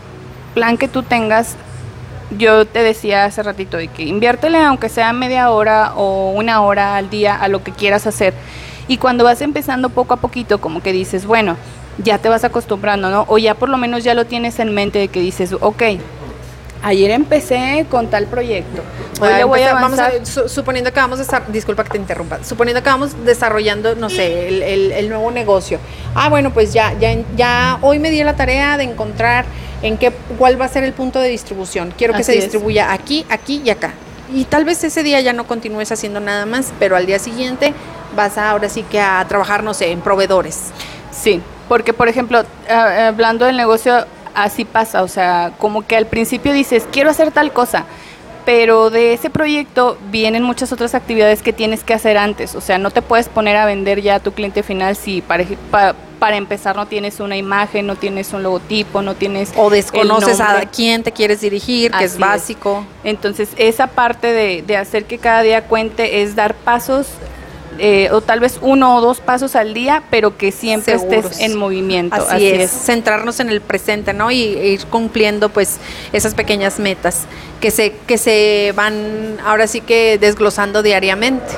plan 0.54 0.76
que 0.76 0.86
tú 0.86 1.02
tengas, 1.02 1.56
yo 2.36 2.66
te 2.66 2.82
decía 2.82 3.24
hace 3.24 3.42
ratito 3.42 3.76
de 3.78 3.88
que 3.88 4.02
inviértele 4.04 4.58
aunque 4.58 4.88
sea 4.88 5.12
media 5.12 5.50
hora 5.50 5.94
o 5.96 6.30
una 6.30 6.62
hora 6.62 6.96
al 6.96 7.10
día 7.10 7.34
a 7.34 7.48
lo 7.48 7.62
que 7.64 7.72
quieras 7.72 8.06
hacer. 8.06 8.34
Y 8.88 8.98
cuando 8.98 9.24
vas 9.24 9.40
empezando 9.40 9.88
poco 9.88 10.14
a 10.14 10.18
poquito, 10.18 10.60
como 10.60 10.82
que 10.82 10.92
dices, 10.92 11.24
bueno, 11.24 11.56
ya 11.98 12.18
te 12.18 12.28
vas 12.28 12.44
acostumbrando, 12.44 13.10
¿no? 13.10 13.24
O 13.28 13.38
ya 13.38 13.54
por 13.54 13.68
lo 13.68 13.76
menos 13.78 14.04
ya 14.04 14.14
lo 14.14 14.24
tienes 14.26 14.58
en 14.58 14.74
mente 14.74 14.98
de 14.98 15.08
que 15.08 15.20
dices, 15.20 15.52
ok, 15.60 15.82
ayer 16.82 17.10
empecé 17.10 17.86
con 17.90 18.08
tal 18.08 18.26
proyecto. 18.26 18.82
Hoy 19.20 19.34
le 19.34 19.44
voy 19.44 19.62
a 19.62 19.74
vamos 19.74 19.98
a, 19.98 20.10
suponiendo 20.48 20.92
que 20.92 20.98
vamos 20.98 21.18
a 21.20 21.22
estar, 21.22 21.50
disculpa 21.52 21.84
que 21.84 21.90
te 21.90 21.98
interrumpa, 21.98 22.42
suponiendo 22.42 22.82
que 22.82 22.88
vamos 22.88 23.24
desarrollando, 23.24 23.94
no 23.94 24.10
sé, 24.10 24.48
el, 24.48 24.62
el, 24.62 24.92
el 24.92 25.08
nuevo 25.08 25.30
negocio. 25.30 25.78
Ah, 26.14 26.28
bueno, 26.28 26.52
pues 26.52 26.72
ya, 26.72 26.92
ya, 26.98 27.16
ya 27.36 27.78
hoy 27.82 27.98
me 27.98 28.10
di 28.10 28.22
la 28.24 28.34
tarea 28.34 28.76
de 28.76 28.84
encontrar 28.84 29.44
en 29.82 29.96
qué, 29.98 30.12
cuál 30.38 30.60
va 30.60 30.64
a 30.64 30.68
ser 30.68 30.84
el 30.84 30.92
punto 30.92 31.20
de 31.20 31.28
distribución. 31.28 31.92
Quiero 31.96 32.14
que 32.14 32.22
Así 32.22 32.32
se 32.32 32.40
distribuya 32.40 32.86
es. 32.86 33.00
aquí, 33.00 33.26
aquí 33.28 33.62
y 33.64 33.70
acá. 33.70 33.92
Y 34.34 34.44
tal 34.44 34.64
vez 34.64 34.82
ese 34.82 35.02
día 35.02 35.20
ya 35.20 35.32
no 35.32 35.46
continúes 35.46 35.92
haciendo 35.92 36.18
nada 36.18 36.46
más, 36.46 36.72
pero 36.78 36.96
al 36.96 37.06
día 37.06 37.18
siguiente 37.18 37.74
vas 38.16 38.38
a, 38.38 38.50
ahora 38.50 38.68
sí 38.68 38.82
que 38.82 39.00
a 39.00 39.24
trabajar, 39.28 39.62
no 39.62 39.74
sé, 39.74 39.92
en 39.92 40.00
proveedores. 40.00 40.70
Sí, 41.10 41.42
porque 41.72 41.94
por 41.94 42.06
ejemplo, 42.06 42.44
hablando 42.68 43.46
del 43.46 43.56
negocio, 43.56 44.04
así 44.34 44.66
pasa, 44.66 45.02
o 45.02 45.08
sea, 45.08 45.54
como 45.56 45.86
que 45.86 45.96
al 45.96 46.04
principio 46.04 46.52
dices, 46.52 46.86
quiero 46.92 47.08
hacer 47.08 47.30
tal 47.32 47.50
cosa, 47.50 47.86
pero 48.44 48.90
de 48.90 49.14
ese 49.14 49.30
proyecto 49.30 49.96
vienen 50.10 50.42
muchas 50.42 50.70
otras 50.70 50.94
actividades 50.94 51.40
que 51.40 51.54
tienes 51.54 51.82
que 51.82 51.94
hacer 51.94 52.18
antes, 52.18 52.54
o 52.56 52.60
sea, 52.60 52.76
no 52.76 52.90
te 52.90 53.00
puedes 53.00 53.30
poner 53.30 53.56
a 53.56 53.64
vender 53.64 54.02
ya 54.02 54.16
a 54.16 54.20
tu 54.20 54.32
cliente 54.32 54.62
final 54.62 54.96
si 54.96 55.22
para, 55.22 55.46
para, 55.70 55.94
para 56.18 56.36
empezar 56.36 56.76
no 56.76 56.84
tienes 56.84 57.20
una 57.20 57.38
imagen, 57.38 57.86
no 57.86 57.96
tienes 57.96 58.34
un 58.34 58.42
logotipo, 58.42 59.00
no 59.00 59.14
tienes... 59.14 59.54
O 59.56 59.70
desconoces 59.70 60.40
a 60.40 60.60
quién 60.66 61.02
te 61.02 61.12
quieres 61.12 61.40
dirigir, 61.40 61.90
que 61.90 62.04
es 62.04 62.18
básico. 62.18 62.84
Es. 63.02 63.12
Entonces, 63.12 63.48
esa 63.56 63.86
parte 63.86 64.26
de, 64.26 64.60
de 64.60 64.76
hacer 64.76 65.06
que 65.06 65.16
cada 65.16 65.40
día 65.40 65.64
cuente 65.64 66.20
es 66.20 66.36
dar 66.36 66.54
pasos 66.54 67.06
eh, 67.78 68.08
o 68.12 68.20
tal 68.20 68.40
vez 68.40 68.58
uno 68.60 68.96
o 68.96 69.00
dos 69.00 69.20
pasos 69.20 69.56
al 69.56 69.74
día, 69.74 70.02
pero 70.10 70.36
que 70.36 70.52
siempre 70.52 70.98
Seguros. 70.98 71.26
estés 71.32 71.40
en 71.40 71.58
movimiento. 71.58 72.14
Así, 72.16 72.34
Así 72.34 72.46
es. 72.48 72.74
es. 72.74 72.84
centrarnos 72.84 73.40
en 73.40 73.48
el 73.48 73.60
presente, 73.60 74.12
¿no? 74.12 74.30
Y 74.30 74.42
e 74.42 74.68
ir 74.68 74.86
cumpliendo 74.86 75.48
pues 75.48 75.78
esas 76.12 76.34
pequeñas 76.34 76.78
metas 76.78 77.26
que 77.60 77.70
se, 77.70 77.92
que 78.06 78.18
se 78.18 78.72
van 78.76 79.38
ahora 79.44 79.66
sí 79.66 79.80
que 79.80 80.18
desglosando 80.18 80.82
diariamente. 80.82 81.52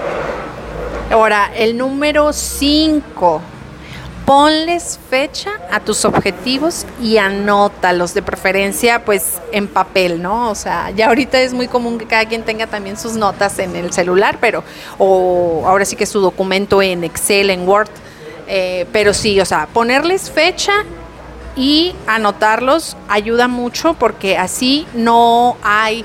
Ahora, 1.11 1.50
el 1.57 1.77
número 1.77 2.33
5 2.33 3.42
ponles 4.25 4.99
fecha 5.11 5.51
a 5.71 5.81
tus 5.81 6.05
objetivos 6.05 6.87
y 7.01 7.19
anótalos, 7.19 8.15
de 8.15 8.23
preferencia 8.23 9.05
pues 9.05 9.41
en 9.53 9.69
papel, 9.69 10.23
¿no? 10.23 10.51
O 10.51 10.55
sea, 10.55 10.91
ya 10.91 11.09
ahorita 11.09 11.41
es 11.41 11.53
muy 11.53 11.69
común 11.69 11.99
que 11.99 12.07
cada 12.07 12.25
quien 12.27 12.43
tenga 12.43 12.67
también 12.67 12.97
sus 12.97 13.15
notas 13.15 13.59
en 13.59 13.77
el 13.77 13.93
celular, 13.93 14.39
pero, 14.41 14.65
o 14.99 15.65
ahora 15.67 15.85
sí 15.85 15.97
que 15.97 16.07
su 16.07 16.21
documento 16.21 16.81
en 16.81 17.05
Excel, 17.05 17.51
en 17.51 17.69
Word, 17.69 17.91
eh, 18.47 18.87
pero 18.93 19.13
sí, 19.13 19.41
o 19.41 19.45
sea, 19.45 19.67
ponerles 19.67 20.31
fecha 20.31 20.85
y 21.57 21.95
anotarlos 22.07 22.97
ayuda 23.09 23.47
mucho 23.47 23.95
porque 23.95 24.39
así 24.39 24.87
no 24.95 25.57
hay, 25.63 26.05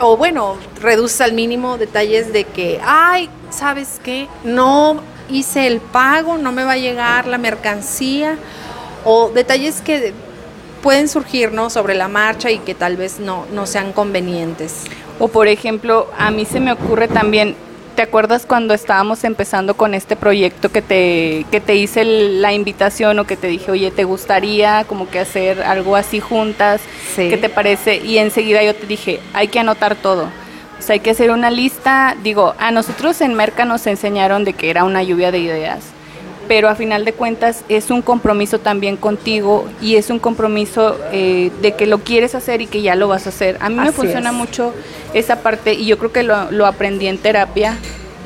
o 0.00 0.16
bueno, 0.16 0.56
reduce 0.80 1.22
al 1.22 1.34
mínimo 1.34 1.76
detalles 1.76 2.32
de 2.32 2.44
que, 2.44 2.80
ay, 2.84 3.28
¿sabes 3.50 4.00
qué? 4.02 4.28
No 4.44 5.09
hice 5.30 5.66
el 5.66 5.80
pago, 5.80 6.38
no 6.38 6.52
me 6.52 6.64
va 6.64 6.72
a 6.72 6.78
llegar 6.78 7.26
la 7.26 7.38
mercancía 7.38 8.36
o 9.04 9.30
detalles 9.30 9.80
que 9.80 10.12
pueden 10.82 11.08
surgir 11.08 11.52
¿no? 11.52 11.70
sobre 11.70 11.94
la 11.94 12.08
marcha 12.08 12.50
y 12.50 12.58
que 12.58 12.74
tal 12.74 12.96
vez 12.96 13.20
no, 13.20 13.46
no 13.52 13.66
sean 13.66 13.92
convenientes. 13.92 14.84
O 15.18 15.28
por 15.28 15.48
ejemplo, 15.48 16.08
a 16.18 16.30
mí 16.30 16.44
se 16.44 16.60
me 16.60 16.72
ocurre 16.72 17.06
también, 17.06 17.54
¿te 17.94 18.02
acuerdas 18.02 18.46
cuando 18.46 18.72
estábamos 18.72 19.24
empezando 19.24 19.74
con 19.74 19.92
este 19.92 20.16
proyecto 20.16 20.70
que 20.70 20.80
te, 20.80 21.46
que 21.50 21.60
te 21.60 21.74
hice 21.74 22.04
la 22.04 22.52
invitación 22.52 23.18
o 23.18 23.26
que 23.26 23.36
te 23.36 23.46
dije, 23.48 23.70
oye, 23.70 23.90
¿te 23.90 24.04
gustaría 24.04 24.84
como 24.84 25.10
que 25.10 25.18
hacer 25.18 25.62
algo 25.62 25.96
así 25.96 26.20
juntas? 26.20 26.80
Sí. 27.14 27.28
¿Qué 27.28 27.36
te 27.36 27.50
parece? 27.50 27.96
Y 27.98 28.18
enseguida 28.18 28.62
yo 28.62 28.74
te 28.74 28.86
dije, 28.86 29.20
hay 29.34 29.48
que 29.48 29.60
anotar 29.60 29.96
todo 29.96 30.28
o 30.80 30.82
sea, 30.82 30.94
hay 30.94 31.00
que 31.00 31.10
hacer 31.10 31.30
una 31.30 31.50
lista. 31.50 32.16
Digo, 32.22 32.54
a 32.58 32.70
nosotros 32.70 33.20
en 33.20 33.34
Merca 33.34 33.66
nos 33.66 33.86
enseñaron 33.86 34.44
de 34.44 34.54
que 34.54 34.70
era 34.70 34.84
una 34.84 35.02
lluvia 35.02 35.30
de 35.30 35.38
ideas, 35.38 35.80
pero 36.48 36.70
a 36.70 36.74
final 36.74 37.04
de 37.04 37.12
cuentas 37.12 37.64
es 37.68 37.90
un 37.90 38.00
compromiso 38.00 38.60
también 38.60 38.96
contigo 38.96 39.66
y 39.82 39.96
es 39.96 40.08
un 40.08 40.18
compromiso 40.18 40.98
eh, 41.12 41.50
de 41.60 41.72
que 41.72 41.86
lo 41.86 41.98
quieres 41.98 42.34
hacer 42.34 42.62
y 42.62 42.66
que 42.66 42.80
ya 42.80 42.94
lo 42.94 43.08
vas 43.08 43.26
a 43.26 43.28
hacer. 43.28 43.58
A 43.60 43.68
mí 43.68 43.76
Así 43.78 43.88
me 43.88 43.92
funciona 43.92 44.30
es. 44.30 44.36
mucho 44.36 44.72
esa 45.12 45.42
parte 45.42 45.74
y 45.74 45.84
yo 45.84 45.98
creo 45.98 46.12
que 46.12 46.22
lo, 46.22 46.50
lo 46.50 46.64
aprendí 46.64 47.08
en 47.08 47.18
terapia 47.18 47.76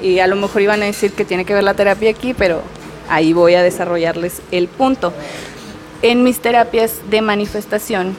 y 0.00 0.20
a 0.20 0.28
lo 0.28 0.36
mejor 0.36 0.62
iban 0.62 0.80
a 0.82 0.86
decir 0.86 1.12
que 1.12 1.24
tiene 1.24 1.44
que 1.44 1.54
ver 1.54 1.64
la 1.64 1.74
terapia 1.74 2.10
aquí, 2.10 2.34
pero 2.34 2.62
ahí 3.08 3.32
voy 3.32 3.56
a 3.56 3.64
desarrollarles 3.64 4.42
el 4.52 4.68
punto. 4.68 5.12
En 6.02 6.22
mis 6.22 6.38
terapias 6.38 7.00
de 7.10 7.20
manifestación, 7.20 8.16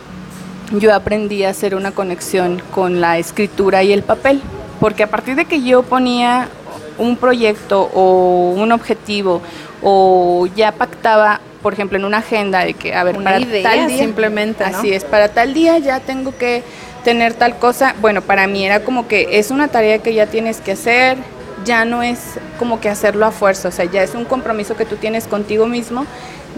yo 0.72 0.94
aprendí 0.94 1.44
a 1.44 1.50
hacer 1.50 1.76
una 1.76 1.92
conexión 1.92 2.62
con 2.72 3.02
la 3.02 3.18
escritura 3.18 3.84
y 3.84 3.94
el 3.94 4.04
papel, 4.04 4.42
porque 4.80 5.04
a 5.04 5.08
partir 5.08 5.36
de 5.36 5.46
que 5.46 5.62
yo 5.62 5.84
ponía 5.84 6.50
un 6.98 7.18
proyecto 7.18 7.90
o 7.94 8.52
un 8.52 8.72
objetivo 8.72 9.42
o 9.82 10.48
ya 10.56 10.72
pactaba, 10.72 11.42
por 11.62 11.74
ejemplo, 11.74 11.98
en 11.98 12.06
una 12.06 12.20
agenda 12.20 12.64
de 12.64 12.74
que, 12.74 12.96
a 12.96 13.04
ver, 13.04 13.18
una 13.18 13.32
para 13.32 13.40
idea, 13.40 13.64
tal 13.64 13.88
día, 13.88 13.98
simplemente, 13.98 14.70
¿no? 14.70 14.78
así 14.78 14.94
es, 14.94 15.04
para 15.04 15.30
tal 15.30 15.54
día 15.54 15.78
ya 15.78 16.00
tengo 16.00 16.38
que 16.38 16.64
tener 17.04 17.34
tal 17.34 17.58
cosa, 17.58 17.96
bueno, 18.02 18.22
para 18.22 18.48
mí 18.48 18.66
era 18.66 18.82
como 18.82 19.08
que 19.08 19.40
es 19.40 19.52
una 19.52 19.68
tarea 19.68 20.00
que 20.00 20.14
ya 20.14 20.26
tienes 20.26 20.62
que 20.62 20.72
hacer, 20.72 21.18
ya 21.64 21.86
no 21.86 22.02
es 22.02 22.20
como 22.58 22.80
que 22.80 22.90
hacerlo 22.90 23.26
a 23.26 23.32
fuerza, 23.32 23.70
o 23.70 23.72
sea, 23.72 23.86
ya 23.86 24.04
es 24.04 24.16
un 24.16 24.26
compromiso 24.26 24.76
que 24.76 24.86
tú 24.86 24.96
tienes 24.96 25.28
contigo 25.28 25.68
mismo 25.68 26.06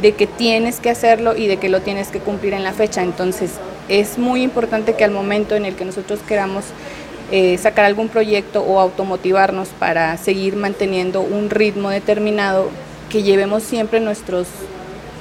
de 0.02 0.13
que 0.13 0.28
tienes 0.28 0.80
que 0.80 0.89
hacerlo 0.89 1.36
y 1.36 1.48
de 1.48 1.58
que 1.58 1.70
lo 1.70 1.82
tienes 1.82 2.10
que 2.10 2.20
cumplir 2.20 2.54
en 2.54 2.63
la 2.63 2.72
fecha. 2.72 3.02
Entonces, 3.02 3.52
es 3.89 4.17
muy 4.17 4.43
importante 4.43 4.93
que 4.93 5.04
al 5.04 5.12
momento 5.12 5.56
en 5.56 5.65
el 5.65 5.76
que 5.76 5.86
nosotros 5.86 6.19
queramos 6.28 6.65
eh, 7.32 7.58
sacar 7.58 7.86
algún 7.86 8.10
proyecto 8.10 8.62
o 8.62 8.80
automotivarnos 8.80 9.69
para 9.80 10.15
seguir 10.17 10.56
manteniendo 10.56 11.21
un 11.21 11.50
ritmo 11.50 11.89
determinado, 11.89 12.69
que 13.10 13.23
llevemos 13.23 13.63
siempre 13.63 14.00
nuestros 14.00 14.47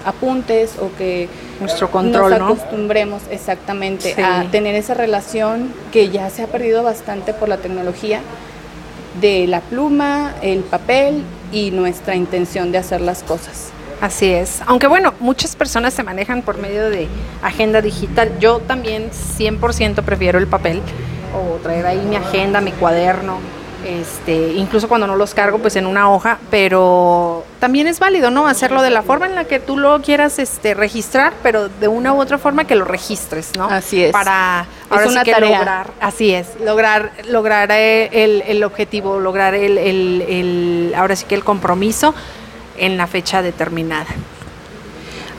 apuntes 0.05 0.77
o 0.79 0.91
que 0.97 1.29
nuestro 1.61 1.91
control 1.91 2.31
nos 2.31 2.43
acostumbremos 2.43 3.23
¿no? 3.25 3.33
exactamente 3.33 4.15
sí. 4.15 4.23
a 4.23 4.47
tener 4.53 4.77
esa 4.77 4.95
relación 4.95 5.73
que 5.93 6.11
ya 6.11 6.31
se 6.31 6.43
ha 6.43 6.47
perdido 6.47 6.85
bastante 6.85 7.35
por 7.35 7.49
la 7.49 7.57
tecnología 7.57 8.21
de 9.21 9.47
la 9.47 9.61
pluma, 9.61 10.35
el 10.43 10.61
papel 10.61 11.25
y 11.51 11.71
nuestra 11.73 12.15
intención 12.15 12.71
de 12.71 12.79
hacer 12.79 13.01
las 13.01 13.23
cosas. 13.23 13.73
Así 14.01 14.33
es. 14.33 14.61
Aunque 14.67 14.87
bueno, 14.87 15.15
muchas 15.21 15.57
personas 15.57 15.95
se 15.95 16.03
manejan 16.03 16.43
por 16.43 16.59
medio 16.59 16.91
de 16.91 17.09
agenda 17.43 17.81
digital. 17.81 18.33
Yo 18.39 18.59
también 18.59 19.11
100% 19.11 20.03
prefiero 20.03 20.39
el 20.39 20.47
papel. 20.47 20.83
o 21.35 21.57
traer 21.57 21.85
ahí 21.85 21.99
mi 21.99 22.17
agenda, 22.17 22.63
mi 22.63 22.73
cuaderno, 22.73 23.39
este, 23.87 24.55
incluso 24.55 24.89
cuando 24.89 25.07
no 25.07 25.17
los 25.17 25.35
cargo 25.35 25.59
pues 25.59 25.77
en 25.77 25.87
una 25.87 26.11
hoja, 26.11 26.39
pero 26.51 27.45
también 27.61 27.87
es 27.87 28.01
válido, 28.01 28.31
¿no? 28.31 28.49
Hacerlo 28.49 28.83
de 28.83 28.91
la 28.91 29.03
forma 29.03 29.27
en 29.27 29.35
la 29.35 29.45
que 29.45 29.61
tú 29.61 29.77
lo 29.77 30.01
quieras 30.03 30.39
este, 30.39 30.75
registrar, 30.75 31.33
pero 31.43 31.69
de 31.69 31.89
una 31.89 32.13
u 32.13 32.21
otra 32.21 32.39
forma 32.39 32.65
que 32.65 32.75
lo 32.75 32.85
registres, 32.85 33.53
¿no? 33.57 33.67
Así 33.67 34.03
es. 34.03 34.13
Para 34.13 34.67
es 34.91 35.07
una 35.07 35.25
tarea. 35.25 35.59
lograr, 35.59 35.91
así 36.01 36.33
es, 36.33 36.49
lograr, 36.65 37.13
lograr 37.29 37.71
eh, 37.71 38.09
el, 38.25 38.43
el 38.47 38.65
objetivo, 38.65 39.21
lograr 39.21 39.55
el, 39.55 39.79
el, 39.79 40.25
el, 40.29 40.95
ahora 40.97 41.15
sí 41.15 41.27
que 41.27 41.35
el 41.35 41.45
compromiso 41.45 42.15
en 42.79 42.97
la 42.97 43.07
fecha 43.07 43.43
determinada. 43.43 44.09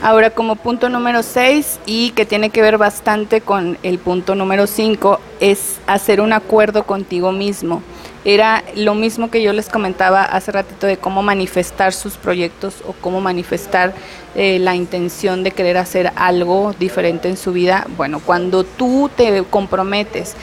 Ahora, 0.00 0.30
como 0.30 0.54
punto 0.54 0.88
número 0.88 1.24
6 1.24 1.80
y 1.84 2.10
que 2.12 2.24
tiene 2.24 2.50
que 2.50 2.62
ver 2.62 2.78
bastante 2.78 3.40
con 3.40 3.78
el 3.82 3.98
punto 3.98 4.36
número 4.36 4.68
5, 4.68 5.18
es 5.40 5.80
hacer 5.88 6.20
un 6.20 6.32
acuerdo 6.32 6.84
contigo 6.84 7.32
mismo. 7.32 7.82
Era 8.24 8.62
lo 8.76 8.94
mismo 8.94 9.28
que 9.28 9.42
yo 9.42 9.52
les 9.52 9.68
comentaba 9.68 10.22
hace 10.22 10.52
ratito 10.52 10.86
de 10.86 10.98
cómo 10.98 11.24
manifestar 11.24 11.92
sus 11.92 12.16
proyectos 12.16 12.76
o 12.86 12.92
cómo 12.92 13.20
manifestar 13.20 13.92
eh, 14.36 14.60
la 14.60 14.76
intención 14.76 15.42
de 15.42 15.50
querer 15.50 15.76
hacer 15.76 16.12
algo 16.14 16.74
diferente 16.78 17.28
en 17.28 17.36
su 17.36 17.52
vida. 17.52 17.84
Bueno, 17.96 18.20
cuando 18.20 18.62
tú 18.62 19.10
te 19.16 19.42
comprometes 19.50 20.36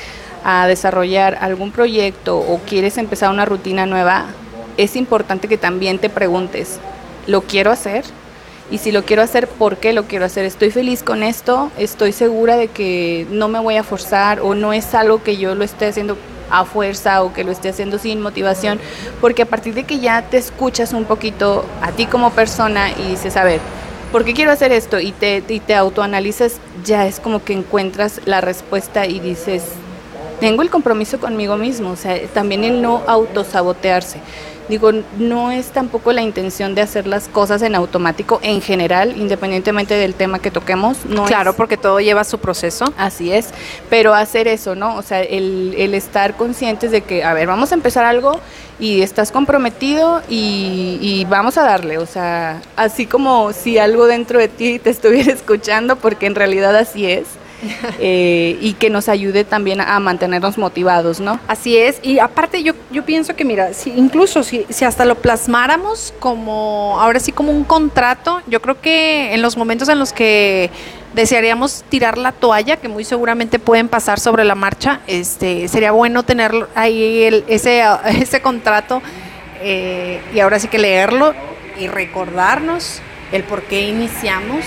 a 0.44 0.68
desarrollar 0.68 1.38
algún 1.40 1.72
proyecto 1.72 2.38
o 2.38 2.60
quieres 2.60 2.98
empezar 2.98 3.30
una 3.30 3.46
rutina 3.46 3.86
nueva, 3.86 4.26
es 4.78 4.96
importante 4.96 5.48
que 5.48 5.58
también 5.58 6.00
te 6.00 6.10
preguntes, 6.10 6.80
¿lo 7.28 7.42
quiero 7.42 7.72
hacer? 7.72 8.06
y 8.72 8.80
si 8.80 8.92
lo 8.92 9.04
quiero 9.04 9.22
hacer, 9.22 9.48
¿por 9.48 9.78
qué 9.78 9.94
lo 9.94 10.06
quiero 10.06 10.26
hacer? 10.26 10.46
¿Estoy 10.46 10.72
feliz 10.72 11.04
con 11.04 11.24
esto? 11.24 11.72
¿Estoy 11.78 12.12
segura 12.12 12.58
de 12.58 12.68
que 12.68 13.28
no 13.30 13.48
me 13.48 13.60
voy 13.60 13.78
a 13.78 13.84
forzar 13.84 14.40
o 14.40 14.56
no 14.56 14.74
es 14.74 14.96
algo 14.96 15.22
que 15.22 15.38
yo 15.38 15.54
lo 15.56 15.64
esté 15.64 15.88
haciendo 15.88 16.18
a 16.50 16.66
fuerza 16.66 17.24
o 17.24 17.34
que 17.34 17.44
lo 17.44 17.52
esté 17.52 17.70
haciendo 17.70 18.00
sin 18.00 18.22
motivación? 18.22 18.80
Porque 19.22 19.44
a 19.44 19.46
partir 19.46 19.76
de 19.76 19.84
que 19.84 20.00
ya 20.00 20.24
te 20.24 20.38
escuchas 20.38 20.94
un 20.94 21.06
poquito 21.06 21.66
a 21.82 21.92
ti 21.92 22.08
como 22.08 22.32
persona 22.32 22.90
y 22.92 23.12
dices, 23.12 23.38
a 23.38 23.44
ver, 23.44 23.60
¿por 24.12 24.26
qué 24.26 24.34
quiero 24.34 24.52
hacer 24.52 24.72
esto? 24.72 25.00
Y 25.00 25.12
te, 25.12 25.44
y 25.48 25.60
te 25.60 25.76
autoanalizas, 25.76 26.60
ya 26.84 27.06
es 27.06 27.20
como 27.20 27.44
que 27.44 27.54
encuentras 27.54 28.22
la 28.26 28.42
respuesta 28.42 29.06
y 29.06 29.20
dices, 29.20 29.64
tengo 30.40 30.62
el 30.62 30.70
compromiso 30.70 31.20
conmigo 31.20 31.58
mismo, 31.58 31.92
o 31.92 31.96
sea, 31.96 32.20
también 32.34 32.64
el 32.64 32.82
no 32.82 33.02
autosabotearse. 33.08 34.20
Digo, 34.68 34.92
no 35.20 35.52
es 35.52 35.68
tampoco 35.68 36.12
la 36.12 36.24
intención 36.24 36.74
de 36.74 36.82
hacer 36.82 37.06
las 37.06 37.28
cosas 37.28 37.62
en 37.62 37.76
automático 37.76 38.40
en 38.42 38.62
general, 38.62 39.16
independientemente 39.16 39.94
del 39.94 40.16
tema 40.16 40.40
que 40.40 40.50
toquemos. 40.50 41.06
No 41.06 41.26
claro, 41.26 41.54
porque 41.54 41.78
todo 41.78 42.00
lleva 42.00 42.24
su 42.24 42.40
proceso. 42.40 42.86
Así 42.98 43.32
es, 43.32 43.50
pero 43.92 44.16
hacer 44.16 44.48
eso, 44.48 44.74
¿no? 44.74 44.96
O 44.96 45.04
sea, 45.04 45.22
el, 45.22 45.76
el 45.78 45.94
estar 45.94 46.36
conscientes 46.36 46.90
de 46.90 47.02
que, 47.02 47.24
a 47.24 47.36
ver, 47.36 47.46
vamos 47.46 47.72
a 47.72 47.76
empezar 47.76 48.06
algo 48.06 48.40
y 48.80 49.02
estás 49.02 49.32
comprometido 49.32 50.24
y, 50.30 50.98
y, 51.00 51.26
vamos 51.26 51.58
a 51.60 51.64
darle, 51.64 51.98
o 52.00 52.06
sea, 52.06 52.62
así 52.76 53.06
como 53.06 53.54
si 53.54 53.78
algo 53.78 54.06
dentro 54.06 54.40
de 54.40 54.48
ti 54.48 54.80
te 54.80 54.90
estuviera 54.90 55.32
escuchando, 55.34 55.96
porque 55.96 56.26
en 56.26 56.34
realidad 56.34 56.76
así 56.76 57.06
es. 57.06 57.26
Eh, 58.00 58.58
y 58.62 58.74
que 58.74 58.90
nos 58.90 59.08
ayude 59.10 59.46
también 59.46 59.80
a 59.80 60.00
mantenernos 60.00 60.58
motivados, 60.58 61.20
¿no? 61.20 61.40
Así 61.48 61.78
es, 61.78 62.00
y 62.04 62.20
aparte 62.20 62.62
yo, 62.62 62.74
yo 62.92 63.06
pienso 63.06 63.36
que, 63.36 63.46
mira, 63.46 63.74
si, 63.74 63.90
incluso 63.92 64.44
si, 64.44 64.66
si 64.70 64.86
hasta 64.86 65.06
lo 65.06 65.16
plasmáramos 65.16 66.14
como, 66.20 66.98
ahora 67.00 67.20
sí 67.20 67.32
como 67.32 67.52
un 67.52 67.64
contrato, 67.64 68.42
yo 68.48 68.62
creo 68.62 68.82
que 68.82 69.34
en 69.34 69.42
los 69.42 69.56
momentos 69.56 69.88
en 69.90 69.98
los 69.98 70.14
que 70.14 70.70
desearíamos 71.16 71.84
tirar 71.90 72.18
la 72.18 72.34
toalla, 72.34 72.78
que 72.78 72.90
muy 72.90 73.06
seguramente 73.06 73.58
pueden 73.58 73.88
pasar 73.88 74.20
sobre 74.20 74.44
la 74.44 74.56
marcha, 74.56 75.00
este, 75.08 75.68
sería 75.68 75.92
bueno 75.92 76.24
tener 76.24 76.52
ahí 76.76 77.24
el, 77.24 77.46
ese, 77.48 77.84
ese 78.06 78.42
contrato 78.42 79.02
eh, 79.62 80.22
y 80.34 80.40
ahora 80.42 80.60
sí 80.60 80.68
que 80.68 80.78
leerlo 80.78 81.34
y 81.80 81.88
recordarnos 81.88 83.02
el 83.32 83.44
por 83.44 83.64
qué 83.64 83.88
iniciamos 83.88 84.64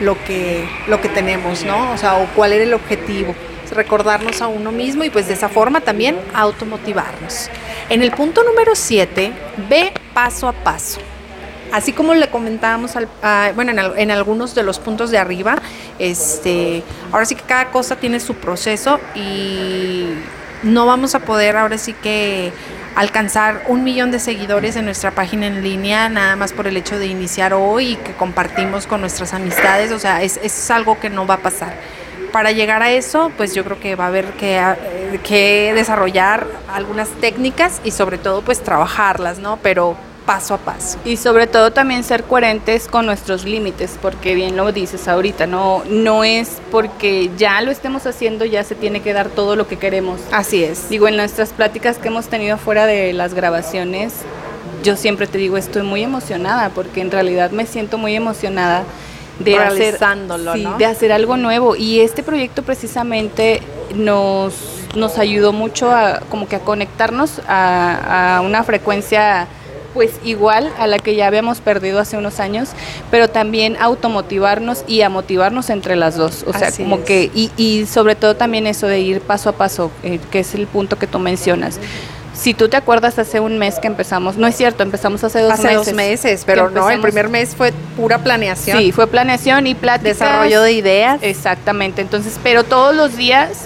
lo 0.00 0.22
que, 0.24 0.68
lo 0.86 1.00
que 1.00 1.08
tenemos, 1.08 1.64
¿no? 1.64 1.92
O 1.92 1.98
sea, 1.98 2.16
o 2.16 2.26
cuál 2.34 2.52
era 2.52 2.64
el 2.64 2.74
objetivo. 2.74 3.34
Recordarnos 3.70 4.40
a 4.40 4.48
uno 4.48 4.72
mismo 4.72 5.04
y 5.04 5.10
pues 5.10 5.28
de 5.28 5.34
esa 5.34 5.48
forma 5.48 5.80
también 5.80 6.16
automotivarnos. 6.34 7.50
En 7.90 8.02
el 8.02 8.12
punto 8.12 8.42
número 8.42 8.74
7, 8.74 9.32
ve 9.68 9.92
paso 10.14 10.48
a 10.48 10.52
paso. 10.52 11.00
Así 11.70 11.92
como 11.92 12.14
le 12.14 12.28
comentábamos, 12.30 12.96
al, 12.96 13.08
bueno, 13.54 13.72
en, 13.72 13.98
en, 13.98 14.10
algunos 14.10 14.54
de 14.54 14.62
los 14.62 14.78
puntos 14.78 15.10
de 15.10 15.18
arriba, 15.18 15.56
este, 15.98 16.82
ahora 17.12 17.26
sí 17.26 17.34
que 17.34 17.42
cada 17.42 17.70
cosa 17.70 17.96
tiene 17.96 18.20
su 18.20 18.34
proceso 18.36 18.98
y 19.14 20.06
no 20.62 20.86
vamos 20.86 21.14
a 21.14 21.20
poder 21.20 21.56
ahora 21.56 21.76
sí 21.76 21.92
que 21.92 22.52
alcanzar 22.94 23.62
un 23.68 23.84
millón 23.84 24.10
de 24.10 24.18
seguidores 24.18 24.76
en 24.76 24.84
nuestra 24.84 25.10
página 25.12 25.46
en 25.46 25.62
línea, 25.62 26.08
nada 26.08 26.36
más 26.36 26.52
por 26.52 26.66
el 26.66 26.76
hecho 26.76 26.98
de 26.98 27.06
iniciar 27.06 27.54
hoy 27.54 27.92
y 27.92 27.96
que 27.96 28.12
compartimos 28.14 28.86
con 28.86 29.00
nuestras 29.00 29.34
amistades, 29.34 29.92
o 29.92 29.98
sea, 29.98 30.22
es, 30.22 30.38
es 30.42 30.70
algo 30.70 30.98
que 30.98 31.10
no 31.10 31.26
va 31.26 31.34
a 31.34 31.38
pasar. 31.38 31.74
Para 32.32 32.52
llegar 32.52 32.82
a 32.82 32.90
eso, 32.90 33.32
pues 33.36 33.54
yo 33.54 33.64
creo 33.64 33.80
que 33.80 33.94
va 33.94 34.04
a 34.04 34.08
haber 34.08 34.26
que, 34.32 34.58
eh, 34.58 35.20
que 35.22 35.72
desarrollar 35.74 36.46
algunas 36.72 37.08
técnicas 37.08 37.80
y 37.84 37.90
sobre 37.90 38.18
todo 38.18 38.42
pues 38.42 38.62
trabajarlas, 38.62 39.38
¿no? 39.38 39.58
Pero 39.62 39.96
paso 40.28 40.52
a 40.52 40.58
paso. 40.58 40.98
Y 41.06 41.16
sobre 41.16 41.46
todo 41.46 41.72
también 41.72 42.04
ser 42.04 42.24
coherentes 42.24 42.86
con 42.86 43.06
nuestros 43.06 43.46
límites, 43.46 43.98
porque 44.02 44.34
bien 44.34 44.58
lo 44.58 44.70
dices 44.72 45.08
ahorita, 45.08 45.46
no, 45.46 45.82
no 45.88 46.22
es 46.22 46.58
porque 46.70 47.30
ya 47.38 47.62
lo 47.62 47.70
estemos 47.70 48.04
haciendo, 48.04 48.44
ya 48.44 48.62
se 48.62 48.74
tiene 48.74 49.00
que 49.00 49.14
dar 49.14 49.30
todo 49.30 49.56
lo 49.56 49.66
que 49.66 49.78
queremos. 49.78 50.20
Así 50.30 50.62
es. 50.62 50.90
Digo, 50.90 51.08
en 51.08 51.16
nuestras 51.16 51.54
pláticas 51.54 51.96
que 51.96 52.08
hemos 52.08 52.26
tenido 52.26 52.58
fuera 52.58 52.84
de 52.84 53.14
las 53.14 53.32
grabaciones, 53.32 54.12
yo 54.84 54.96
siempre 54.96 55.26
te 55.26 55.38
digo, 55.38 55.56
estoy 55.56 55.80
muy 55.80 56.02
emocionada, 56.02 56.68
porque 56.74 57.00
en 57.00 57.10
realidad 57.10 57.50
me 57.50 57.64
siento 57.64 57.96
muy 57.96 58.14
emocionada 58.14 58.84
de 59.38 59.56
hacer, 59.56 59.98
sí, 59.98 60.62
¿no? 60.62 60.76
de 60.76 60.84
hacer 60.84 61.10
algo 61.10 61.38
nuevo. 61.38 61.74
Y 61.74 62.00
este 62.00 62.22
proyecto 62.22 62.62
precisamente 62.62 63.62
nos, 63.94 64.52
nos 64.94 65.16
ayudó 65.16 65.54
mucho 65.54 65.90
a 65.90 66.20
como 66.28 66.46
que 66.46 66.56
a 66.56 66.60
conectarnos 66.60 67.40
a, 67.48 68.36
a 68.36 68.40
una 68.42 68.62
frecuencia 68.62 69.48
pues 69.98 70.12
igual 70.22 70.72
a 70.78 70.86
la 70.86 71.00
que 71.00 71.16
ya 71.16 71.26
habíamos 71.26 71.58
perdido 71.60 71.98
hace 71.98 72.16
unos 72.16 72.38
años, 72.38 72.68
pero 73.10 73.26
también 73.26 73.76
automotivarnos 73.80 74.84
y 74.86 75.02
a 75.02 75.08
motivarnos 75.08 75.70
entre 75.70 75.96
las 75.96 76.16
dos. 76.16 76.44
O 76.46 76.52
sea, 76.52 76.68
Así 76.68 76.84
como 76.84 76.98
es. 76.98 77.04
que, 77.04 77.32
y, 77.34 77.50
y 77.56 77.84
sobre 77.86 78.14
todo 78.14 78.36
también 78.36 78.68
eso 78.68 78.86
de 78.86 79.00
ir 79.00 79.20
paso 79.20 79.48
a 79.48 79.54
paso, 79.54 79.90
eh, 80.04 80.20
que 80.30 80.38
es 80.38 80.54
el 80.54 80.68
punto 80.68 81.00
que 81.00 81.08
tú 81.08 81.18
mencionas. 81.18 81.80
Si 82.32 82.54
tú 82.54 82.68
te 82.68 82.76
acuerdas 82.76 83.18
hace 83.18 83.40
un 83.40 83.58
mes 83.58 83.80
que 83.80 83.88
empezamos, 83.88 84.36
no 84.36 84.46
es 84.46 84.54
cierto, 84.56 84.84
empezamos 84.84 85.24
hace 85.24 85.40
dos 85.40 85.54
Hace 85.54 85.64
meses. 85.64 85.86
dos 85.86 85.94
meses, 85.96 86.42
pero 86.46 86.70
no, 86.70 86.88
el 86.90 87.00
primer 87.00 87.28
mes 87.28 87.56
fue 87.56 87.72
pura 87.96 88.18
planeación. 88.18 88.78
Sí, 88.78 88.92
fue 88.92 89.08
planeación 89.08 89.66
y 89.66 89.74
pláticas. 89.74 90.20
Desarrollo 90.20 90.62
de 90.62 90.70
ideas. 90.74 91.18
Exactamente, 91.22 92.02
entonces, 92.02 92.38
pero 92.44 92.62
todos 92.62 92.94
los 92.94 93.16
días, 93.16 93.62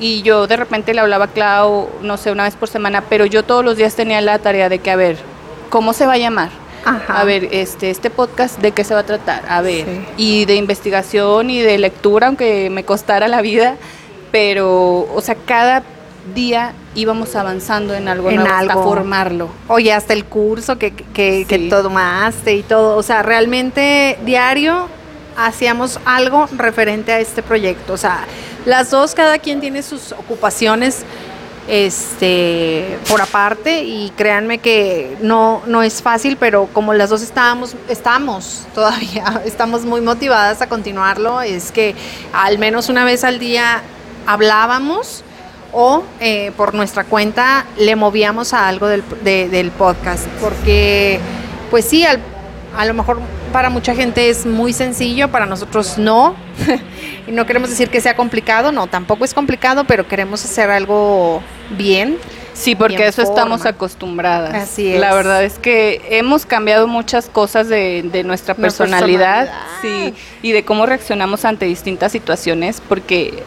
y 0.00 0.22
yo 0.22 0.48
de 0.48 0.56
repente 0.56 0.92
le 0.94 1.00
hablaba 1.00 1.26
a 1.26 1.28
Clau, 1.28 1.88
no 2.02 2.16
sé, 2.16 2.32
una 2.32 2.42
vez 2.42 2.56
por 2.56 2.68
semana, 2.68 3.04
pero 3.08 3.24
yo 3.24 3.44
todos 3.44 3.64
los 3.64 3.76
días 3.76 3.94
tenía 3.94 4.20
la 4.20 4.40
tarea 4.40 4.68
de 4.68 4.80
que, 4.80 4.90
a 4.90 4.96
ver, 4.96 5.35
¿cómo 5.68 5.92
se 5.92 6.06
va 6.06 6.14
a 6.14 6.18
llamar? 6.18 6.50
Ajá. 6.84 7.20
A 7.20 7.24
ver, 7.24 7.48
este, 7.52 7.90
este 7.90 8.10
podcast, 8.10 8.58
¿de 8.60 8.70
qué 8.72 8.84
se 8.84 8.94
va 8.94 9.00
a 9.00 9.06
tratar? 9.06 9.42
A 9.48 9.60
ver, 9.60 9.84
Sí. 9.84 10.04
y 10.16 10.44
de 10.44 10.54
investigación 10.54 11.50
y 11.50 11.60
de 11.60 11.78
lectura, 11.78 12.28
aunque 12.28 12.70
me 12.70 12.84
costara 12.84 13.26
la 13.28 13.40
vida, 13.42 13.74
pero, 14.30 15.08
o 15.12 15.20
sea, 15.20 15.34
cada 15.46 15.82
día 16.34 16.72
íbamos 16.94 17.34
avanzando 17.36 17.94
en 17.94 18.08
algo 18.08 18.30
En 18.30 18.36
nuevo 18.36 18.50
hasta 18.52 18.72
algo. 18.72 18.84
formarlo. 18.84 19.48
Oye, 19.68 19.92
hasta 19.92 20.12
el 20.12 20.24
curso 20.24 20.78
que, 20.78 20.92
que, 20.92 21.44
que 21.48 21.56
Sí. 21.58 21.68
tomaste 21.68 22.54
y 22.54 22.62
todo. 22.62 22.96
O 22.96 23.02
sea, 23.02 23.22
realmente 23.22 24.18
diario 24.24 24.88
hacíamos 25.36 26.00
algo 26.04 26.48
referente 26.56 27.12
a 27.12 27.20
este 27.20 27.42
proyecto. 27.42 27.92
O 27.92 27.96
sea, 27.96 28.24
las 28.64 28.90
dos, 28.90 29.14
cada 29.14 29.38
quien 29.38 29.60
tiene 29.60 29.82
sus 29.82 30.12
ocupaciones 30.12 31.04
este 31.68 32.98
por 33.08 33.20
aparte 33.20 33.82
y 33.82 34.10
créanme 34.16 34.58
que 34.58 35.16
no 35.20 35.62
no 35.66 35.82
es 35.82 36.02
fácil 36.02 36.36
pero 36.36 36.68
como 36.72 36.94
las 36.94 37.10
dos 37.10 37.22
estábamos 37.22 37.74
estamos 37.88 38.66
todavía 38.74 39.42
estamos 39.44 39.84
muy 39.84 40.00
motivadas 40.00 40.62
a 40.62 40.68
continuarlo 40.68 41.40
es 41.40 41.72
que 41.72 41.94
al 42.32 42.58
menos 42.58 42.88
una 42.88 43.04
vez 43.04 43.24
al 43.24 43.38
día 43.38 43.82
hablábamos 44.26 45.22
o 45.72 46.02
eh, 46.20 46.52
por 46.56 46.74
nuestra 46.74 47.04
cuenta 47.04 47.66
le 47.78 47.96
movíamos 47.96 48.54
a 48.54 48.66
algo 48.68 48.86
del, 48.86 49.04
de- 49.22 49.48
del 49.50 49.70
podcast. 49.72 50.24
Porque, 50.40 51.20
pues 51.70 51.84
sí, 51.84 52.02
al- 52.06 52.20
a 52.78 52.86
lo 52.86 52.94
mejor 52.94 53.20
para 53.56 53.70
mucha 53.70 53.94
gente 53.94 54.28
es 54.28 54.44
muy 54.44 54.74
sencillo, 54.74 55.30
para 55.30 55.46
nosotros 55.46 55.96
no. 55.96 56.36
y 57.26 57.32
no 57.32 57.46
queremos 57.46 57.70
decir 57.70 57.88
que 57.88 58.02
sea 58.02 58.14
complicado, 58.14 58.70
no, 58.70 58.86
tampoco 58.86 59.24
es 59.24 59.32
complicado, 59.32 59.84
pero 59.84 60.06
queremos 60.06 60.44
hacer 60.44 60.68
algo 60.68 61.40
bien. 61.70 62.18
Sí, 62.52 62.74
porque 62.74 62.96
en 62.96 63.04
eso 63.04 63.22
estamos 63.22 63.64
acostumbradas. 63.64 64.54
Así 64.54 64.92
es. 64.92 65.00
La 65.00 65.14
verdad 65.14 65.42
es 65.42 65.58
que 65.58 66.02
hemos 66.10 66.44
cambiado 66.44 66.86
muchas 66.86 67.30
cosas 67.30 67.66
de, 67.68 68.02
de 68.02 68.24
nuestra 68.24 68.54
personalidad, 68.54 69.46
personalidad. 69.46 70.12
sí, 70.12 70.14
y 70.42 70.52
de 70.52 70.62
cómo 70.62 70.84
reaccionamos 70.84 71.46
ante 71.46 71.64
distintas 71.64 72.12
situaciones, 72.12 72.82
porque 72.86 73.42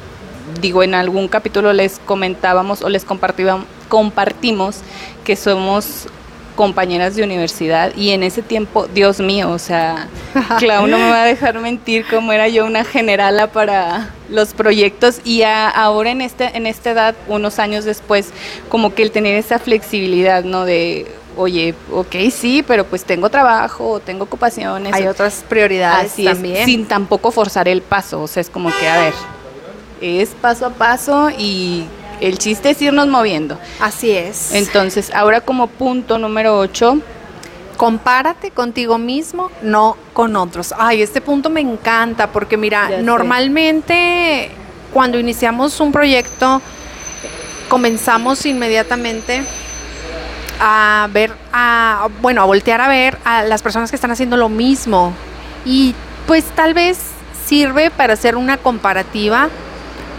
digo, 0.59 0.81
en 0.81 0.95
algún 0.95 1.27
capítulo 1.27 1.71
les 1.71 1.99
comentábamos 1.99 2.81
o 2.81 2.89
les 2.89 3.05
compartimos 3.05 4.77
que 5.23 5.35
somos 5.35 6.07
compañeras 6.59 7.15
de 7.15 7.23
universidad 7.23 7.95
y 7.95 8.09
en 8.09 8.21
ese 8.21 8.41
tiempo, 8.41 8.85
Dios 8.87 9.21
mío, 9.21 9.49
o 9.49 9.59
sea, 9.59 10.09
Clau 10.59 10.87
no 10.87 10.97
me 10.97 11.09
va 11.09 11.23
a 11.23 11.25
dejar 11.25 11.57
mentir 11.61 12.05
como 12.05 12.33
era 12.33 12.49
yo 12.49 12.65
una 12.65 12.83
generala 12.83 13.47
para 13.53 14.09
los 14.29 14.53
proyectos 14.53 15.21
y 15.23 15.43
ahora 15.43 16.11
en 16.11 16.19
este 16.19 16.57
en 16.57 16.65
esta 16.65 16.91
edad, 16.91 17.15
unos 17.29 17.59
años 17.59 17.85
después, 17.85 18.33
como 18.67 18.93
que 18.93 19.03
el 19.03 19.11
tener 19.11 19.37
esa 19.37 19.57
flexibilidad, 19.57 20.43
¿no? 20.43 20.65
De 20.65 21.07
oye, 21.37 21.75
ok, 21.93 22.15
sí, 22.29 22.61
pero 22.67 22.83
pues 22.83 23.05
tengo 23.05 23.29
trabajo, 23.29 24.01
tengo 24.01 24.25
ocupaciones. 24.25 24.93
Hay 24.93 25.07
otras 25.07 25.45
prioridades 25.47 26.13
también. 26.21 26.65
sin 26.65 26.85
tampoco 26.85 27.31
forzar 27.31 27.69
el 27.69 27.81
paso, 27.81 28.21
o 28.21 28.27
sea, 28.27 28.41
es 28.41 28.49
como 28.49 28.69
que, 28.77 28.85
a 28.85 28.99
ver, 28.99 29.13
es 30.01 30.31
paso 30.31 30.65
a 30.65 30.71
paso 30.71 31.29
y 31.29 31.85
el 32.21 32.37
chiste 32.37 32.71
es 32.71 32.81
irnos 32.81 33.07
moviendo. 33.07 33.57
Así 33.79 34.11
es. 34.11 34.53
Entonces, 34.53 35.11
ahora 35.13 35.41
como 35.41 35.67
punto 35.67 36.17
número 36.17 36.57
8, 36.57 36.99
compárate 37.77 38.51
contigo 38.51 38.97
mismo, 38.97 39.51
no 39.61 39.95
con 40.13 40.35
otros. 40.35 40.73
Ay, 40.77 41.01
este 41.01 41.21
punto 41.21 41.49
me 41.49 41.61
encanta 41.61 42.27
porque 42.31 42.57
mira, 42.57 43.01
normalmente 43.01 44.51
cuando 44.93 45.19
iniciamos 45.19 45.79
un 45.79 45.91
proyecto 45.91 46.61
comenzamos 47.69 48.45
inmediatamente 48.45 49.43
a 50.59 51.07
ver, 51.13 51.31
a, 51.53 52.09
bueno, 52.21 52.41
a 52.41 52.45
voltear 52.45 52.81
a 52.81 52.89
ver 52.89 53.17
a 53.23 53.43
las 53.43 53.61
personas 53.61 53.89
que 53.89 53.95
están 53.95 54.11
haciendo 54.11 54.35
lo 54.35 54.49
mismo. 54.49 55.13
Y 55.65 55.95
pues 56.27 56.43
tal 56.55 56.73
vez 56.73 56.97
sirve 57.45 57.91
para 57.91 58.13
hacer 58.13 58.35
una 58.35 58.57
comparativa 58.57 59.49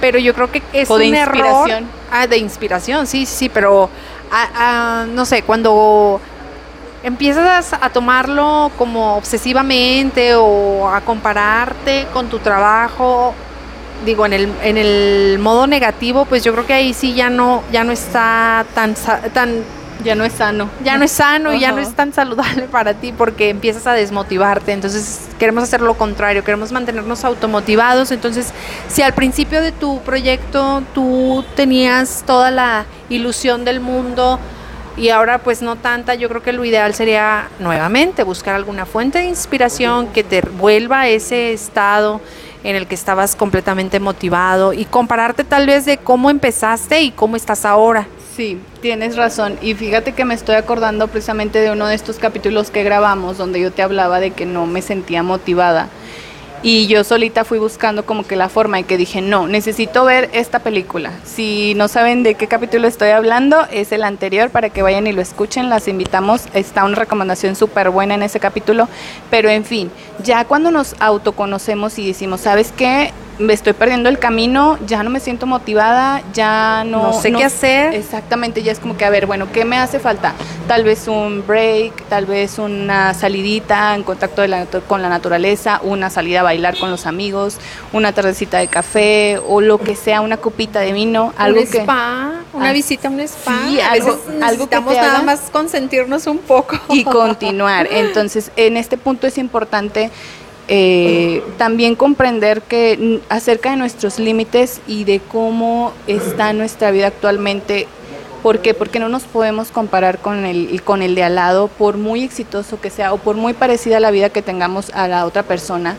pero 0.00 0.18
yo 0.18 0.34
creo 0.34 0.50
que 0.50 0.62
es 0.72 0.88
un 0.88 1.14
error. 1.14 1.70
Ah, 2.10 2.26
de 2.26 2.38
inspiración, 2.38 3.06
sí, 3.06 3.24
sí, 3.26 3.48
pero 3.48 3.88
ah, 4.32 4.48
ah, 4.54 5.06
no 5.08 5.24
sé, 5.24 5.42
cuando 5.42 6.20
empiezas 7.02 7.72
a 7.72 7.90
tomarlo 7.90 8.70
como 8.76 9.16
obsesivamente 9.16 10.34
o 10.34 10.88
a 10.88 11.00
compararte 11.02 12.06
con 12.12 12.28
tu 12.28 12.38
trabajo, 12.40 13.34
digo, 14.04 14.26
en 14.26 14.32
el, 14.32 14.52
en 14.62 14.76
el 14.76 15.38
modo 15.38 15.66
negativo, 15.66 16.24
pues 16.24 16.42
yo 16.42 16.52
creo 16.52 16.66
que 16.66 16.74
ahí 16.74 16.94
sí 16.94 17.14
ya 17.14 17.30
no, 17.30 17.62
ya 17.70 17.84
no 17.84 17.92
está 17.92 18.66
tan, 18.74 18.94
tan 19.32 19.62
ya 20.02 20.14
no 20.14 20.24
es 20.24 20.32
sano. 20.32 20.68
Ya 20.84 20.96
no 20.96 21.04
es 21.04 21.12
sano 21.12 21.52
y 21.52 21.60
ya 21.60 21.72
no 21.72 21.78
es 21.78 21.94
tan 21.94 22.12
saludable 22.12 22.62
para 22.70 22.94
ti 22.94 23.12
porque 23.16 23.50
empiezas 23.50 23.86
a 23.86 23.92
desmotivarte. 23.92 24.72
Entonces 24.72 25.28
queremos 25.38 25.64
hacer 25.64 25.80
lo 25.80 25.94
contrario, 25.94 26.44
queremos 26.44 26.72
mantenernos 26.72 27.24
automotivados. 27.24 28.10
Entonces, 28.10 28.52
si 28.88 29.02
al 29.02 29.14
principio 29.14 29.62
de 29.62 29.72
tu 29.72 30.00
proyecto 30.00 30.82
tú 30.94 31.44
tenías 31.54 32.24
toda 32.26 32.50
la 32.50 32.86
ilusión 33.08 33.64
del 33.64 33.80
mundo 33.80 34.38
y 34.96 35.08
ahora 35.10 35.38
pues 35.38 35.62
no 35.62 35.76
tanta, 35.76 36.14
yo 36.14 36.28
creo 36.28 36.42
que 36.42 36.52
lo 36.52 36.64
ideal 36.64 36.94
sería 36.94 37.48
nuevamente 37.58 38.22
buscar 38.22 38.54
alguna 38.54 38.86
fuente 38.86 39.18
de 39.18 39.24
inspiración 39.24 40.08
que 40.08 40.24
te 40.24 40.42
vuelva 40.42 41.00
a 41.00 41.08
ese 41.08 41.52
estado 41.52 42.20
en 42.64 42.76
el 42.76 42.86
que 42.86 42.94
estabas 42.94 43.36
completamente 43.36 44.00
motivado 44.00 44.72
y 44.72 44.84
compararte 44.84 45.44
tal 45.44 45.66
vez 45.66 45.84
de 45.86 45.96
cómo 45.96 46.28
empezaste 46.28 47.00
y 47.02 47.10
cómo 47.10 47.36
estás 47.36 47.64
ahora. 47.64 48.06
Sí, 48.40 48.58
tienes 48.80 49.16
razón. 49.16 49.58
Y 49.60 49.74
fíjate 49.74 50.12
que 50.12 50.24
me 50.24 50.32
estoy 50.32 50.54
acordando 50.54 51.08
precisamente 51.08 51.60
de 51.60 51.72
uno 51.72 51.86
de 51.86 51.94
estos 51.94 52.16
capítulos 52.16 52.70
que 52.70 52.82
grabamos 52.82 53.36
donde 53.36 53.60
yo 53.60 53.70
te 53.70 53.82
hablaba 53.82 54.18
de 54.18 54.30
que 54.30 54.46
no 54.46 54.64
me 54.64 54.80
sentía 54.80 55.22
motivada. 55.22 55.90
Y 56.62 56.86
yo 56.86 57.04
solita 57.04 57.44
fui 57.44 57.58
buscando 57.58 58.06
como 58.06 58.26
que 58.26 58.36
la 58.36 58.48
forma 58.48 58.80
y 58.80 58.84
que 58.84 58.96
dije, 58.96 59.20
no, 59.20 59.46
necesito 59.46 60.06
ver 60.06 60.30
esta 60.32 60.60
película. 60.60 61.10
Si 61.22 61.74
no 61.74 61.86
saben 61.86 62.22
de 62.22 62.34
qué 62.34 62.46
capítulo 62.46 62.88
estoy 62.88 63.10
hablando, 63.10 63.66
es 63.70 63.92
el 63.92 64.04
anterior 64.04 64.48
para 64.48 64.70
que 64.70 64.80
vayan 64.80 65.06
y 65.06 65.12
lo 65.12 65.20
escuchen. 65.20 65.68
Las 65.68 65.86
invitamos. 65.86 66.44
Está 66.54 66.86
una 66.86 66.96
recomendación 66.96 67.56
súper 67.56 67.90
buena 67.90 68.14
en 68.14 68.22
ese 68.22 68.40
capítulo. 68.40 68.88
Pero 69.30 69.50
en 69.50 69.66
fin, 69.66 69.90
ya 70.24 70.46
cuando 70.46 70.70
nos 70.70 70.96
autoconocemos 70.98 71.98
y 71.98 72.06
decimos, 72.06 72.40
¿sabes 72.40 72.72
qué? 72.74 73.12
Me 73.40 73.54
estoy 73.54 73.72
perdiendo 73.72 74.08
el 74.08 74.18
camino, 74.18 74.78
ya 74.86 75.02
no 75.02 75.10
me 75.10 75.18
siento 75.18 75.46
motivada, 75.46 76.22
ya 76.32 76.84
no, 76.84 77.04
no 77.04 77.12
sé 77.14 77.32
qué 77.32 77.44
hacer. 77.44 77.94
Exactamente, 77.94 78.62
ya 78.62 78.70
es 78.70 78.78
como 78.78 78.96
que, 78.96 79.04
a 79.04 79.10
ver, 79.10 79.26
bueno, 79.26 79.50
¿qué 79.50 79.64
me 79.64 79.78
hace 79.78 79.98
falta? 79.98 80.34
Tal 80.68 80.84
vez 80.84 81.08
un 81.08 81.44
break, 81.46 82.04
tal 82.08 82.26
vez 82.26 82.58
una 82.58 83.14
salidita 83.14 83.94
en 83.94 84.02
contacto 84.02 84.42
con 84.86 85.02
la 85.02 85.08
naturaleza, 85.08 85.80
una 85.82 86.10
salida 86.10 86.40
a 86.40 86.42
bailar 86.42 86.78
con 86.78 86.90
los 86.90 87.06
amigos, 87.06 87.56
una 87.92 88.12
tardecita 88.12 88.58
de 88.58 88.68
café 88.68 89.40
o 89.48 89.60
lo 89.60 89.78
que 89.78 89.96
sea, 89.96 90.20
una 90.20 90.36
copita 90.36 90.80
de 90.80 90.92
vino, 90.92 91.32
algo 91.38 91.60
un 91.60 91.66
spa, 91.66 92.32
una 92.52 92.72
visita 92.72 93.08
a 93.08 93.10
un 93.10 93.20
spa. 93.20 93.58
Sí, 93.66 93.80
a 93.80 93.92
veces 93.92 94.14
necesitamos 94.38 94.94
nada 94.94 95.22
más 95.22 95.40
consentirnos 95.50 96.26
un 96.26 96.38
poco. 96.38 96.78
Y 96.90 97.04
continuar. 97.04 97.88
Entonces, 97.90 98.52
en 98.56 98.76
este 98.76 98.98
punto 98.98 99.26
es 99.26 99.38
importante 99.38 100.10
eh, 100.72 101.42
también 101.58 101.96
comprender 101.96 102.62
que 102.62 103.20
acerca 103.28 103.72
de 103.72 103.76
nuestros 103.76 104.20
límites 104.20 104.80
y 104.86 105.02
de 105.02 105.18
cómo 105.18 105.92
está 106.06 106.52
nuestra 106.52 106.92
vida 106.92 107.08
actualmente. 107.08 107.88
¿Por 108.40 108.60
qué? 108.60 108.72
Porque 108.72 109.00
no 109.00 109.08
nos 109.08 109.24
podemos 109.24 109.72
comparar 109.72 110.20
con 110.20 110.44
el, 110.44 110.80
con 110.82 111.02
el 111.02 111.16
de 111.16 111.24
al 111.24 111.34
lado, 111.34 111.66
por 111.66 111.96
muy 111.96 112.22
exitoso 112.22 112.80
que 112.80 112.88
sea 112.88 113.12
o 113.12 113.18
por 113.18 113.34
muy 113.34 113.52
parecida 113.52 113.96
a 113.96 114.00
la 114.00 114.12
vida 114.12 114.30
que 114.30 114.42
tengamos 114.42 114.90
a 114.94 115.08
la 115.08 115.26
otra 115.26 115.42
persona. 115.42 115.96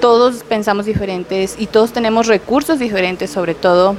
Todos 0.00 0.44
pensamos 0.44 0.86
diferentes 0.86 1.56
y 1.58 1.66
todos 1.66 1.92
tenemos 1.92 2.28
recursos 2.28 2.78
diferentes, 2.78 3.28
sobre 3.28 3.54
todo. 3.54 3.96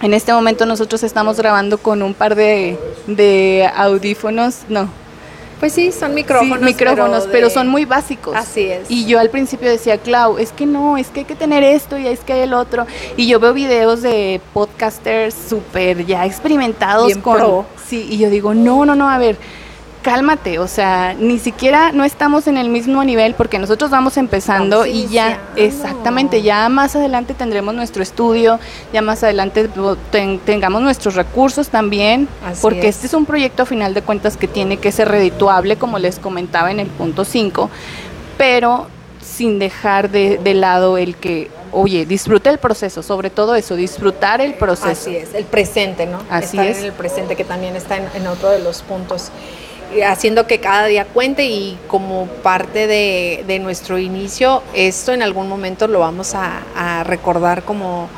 En 0.00 0.14
este 0.14 0.32
momento 0.32 0.64
nosotros 0.64 1.02
estamos 1.02 1.36
grabando 1.36 1.76
con 1.76 2.02
un 2.02 2.14
par 2.14 2.36
de, 2.36 2.78
de 3.06 3.70
audífonos, 3.76 4.60
no, 4.70 4.88
pues 5.60 5.72
sí, 5.72 5.92
son 5.92 6.14
micrófonos. 6.14 6.60
micrófonos, 6.60 7.28
pero, 7.30 7.50
son 7.50 7.68
muy 7.68 7.84
básicos. 7.84 8.36
Así 8.36 8.62
es. 8.62 8.90
Y 8.90 9.06
yo 9.06 9.18
al 9.18 9.30
principio 9.30 9.70
decía, 9.70 9.98
Clau, 9.98 10.38
es 10.38 10.52
que 10.52 10.66
no, 10.66 10.96
es 10.96 11.08
que 11.08 11.20
hay 11.20 11.26
que 11.26 11.34
tener 11.34 11.62
esto 11.64 11.98
y 11.98 12.06
es 12.06 12.20
que 12.20 12.34
hay 12.34 12.40
el 12.40 12.54
otro. 12.54 12.86
Y 13.16 13.26
yo 13.26 13.40
veo 13.40 13.52
videos 13.52 14.02
de 14.02 14.40
podcasters 14.52 15.34
súper 15.48 16.04
ya 16.06 16.26
experimentados 16.26 17.16
con. 17.18 17.64
Sí, 17.86 18.06
y 18.10 18.18
yo 18.18 18.30
digo, 18.30 18.52
no, 18.52 18.84
no, 18.84 18.94
no, 18.94 19.08
a 19.08 19.18
ver 19.18 19.36
cálmate, 20.06 20.60
o 20.60 20.68
sea, 20.68 21.16
ni 21.18 21.40
siquiera 21.40 21.90
no 21.90 22.04
estamos 22.04 22.46
en 22.46 22.58
el 22.58 22.68
mismo 22.68 23.02
nivel 23.02 23.34
porque 23.34 23.58
nosotros 23.58 23.90
vamos 23.90 24.16
empezando 24.16 24.86
y 24.86 25.08
ya, 25.08 25.40
exactamente, 25.56 26.42
ya 26.42 26.68
más 26.68 26.94
adelante 26.94 27.34
tendremos 27.34 27.74
nuestro 27.74 28.04
estudio, 28.04 28.60
ya 28.92 29.02
más 29.02 29.24
adelante 29.24 29.68
tengamos 30.44 30.80
nuestros 30.80 31.16
recursos 31.16 31.70
también, 31.70 32.28
porque 32.62 32.86
este 32.86 33.08
es 33.08 33.14
un 33.14 33.26
proyecto 33.26 33.64
a 33.64 33.66
final 33.66 33.94
de 33.94 34.02
cuentas 34.02 34.36
que 34.36 34.46
tiene 34.46 34.76
que 34.76 34.92
ser 34.92 35.08
redituable, 35.08 35.74
como 35.74 35.98
les 35.98 36.20
comentaba 36.20 36.70
en 36.70 36.78
el 36.78 36.86
punto 36.86 37.24
5, 37.24 37.68
pero 38.38 38.86
sin 39.20 39.58
dejar 39.58 40.08
de, 40.10 40.54
lado 40.54 40.98
el 40.98 41.16
que, 41.16 41.50
oye, 41.72 42.06
disfrute 42.06 42.48
el 42.48 42.58
proceso, 42.58 43.02
sobre 43.02 43.28
todo 43.28 43.56
eso, 43.56 43.74
disfrutar 43.74 44.40
el 44.40 44.54
proceso. 44.54 45.10
Así 45.10 45.16
es, 45.16 45.34
el 45.34 45.46
presente, 45.46 46.06
¿no? 46.06 46.20
Así 46.30 46.60
es. 46.60 46.84
el 46.84 46.92
presente, 46.92 47.34
que 47.34 47.42
también 47.42 47.74
está 47.74 47.96
en 47.96 48.26
otro 48.28 48.50
de 48.50 48.60
los 48.60 48.82
puntos 48.82 49.32
haciendo 50.06 50.46
que 50.46 50.58
cada 50.60 50.86
día 50.86 51.04
cuente 51.04 51.46
y 51.46 51.78
como 51.86 52.26
parte 52.42 52.86
de, 52.86 53.58
nuestro 53.60 53.98
inicio, 53.98 54.62
esto 54.74 55.12
en 55.12 55.22
algún 55.22 55.48
momento 55.48 55.88
lo 55.88 56.00
vamos 56.00 56.34
a, 56.34 57.04
recordar 57.04 57.62
como, 57.62 58.08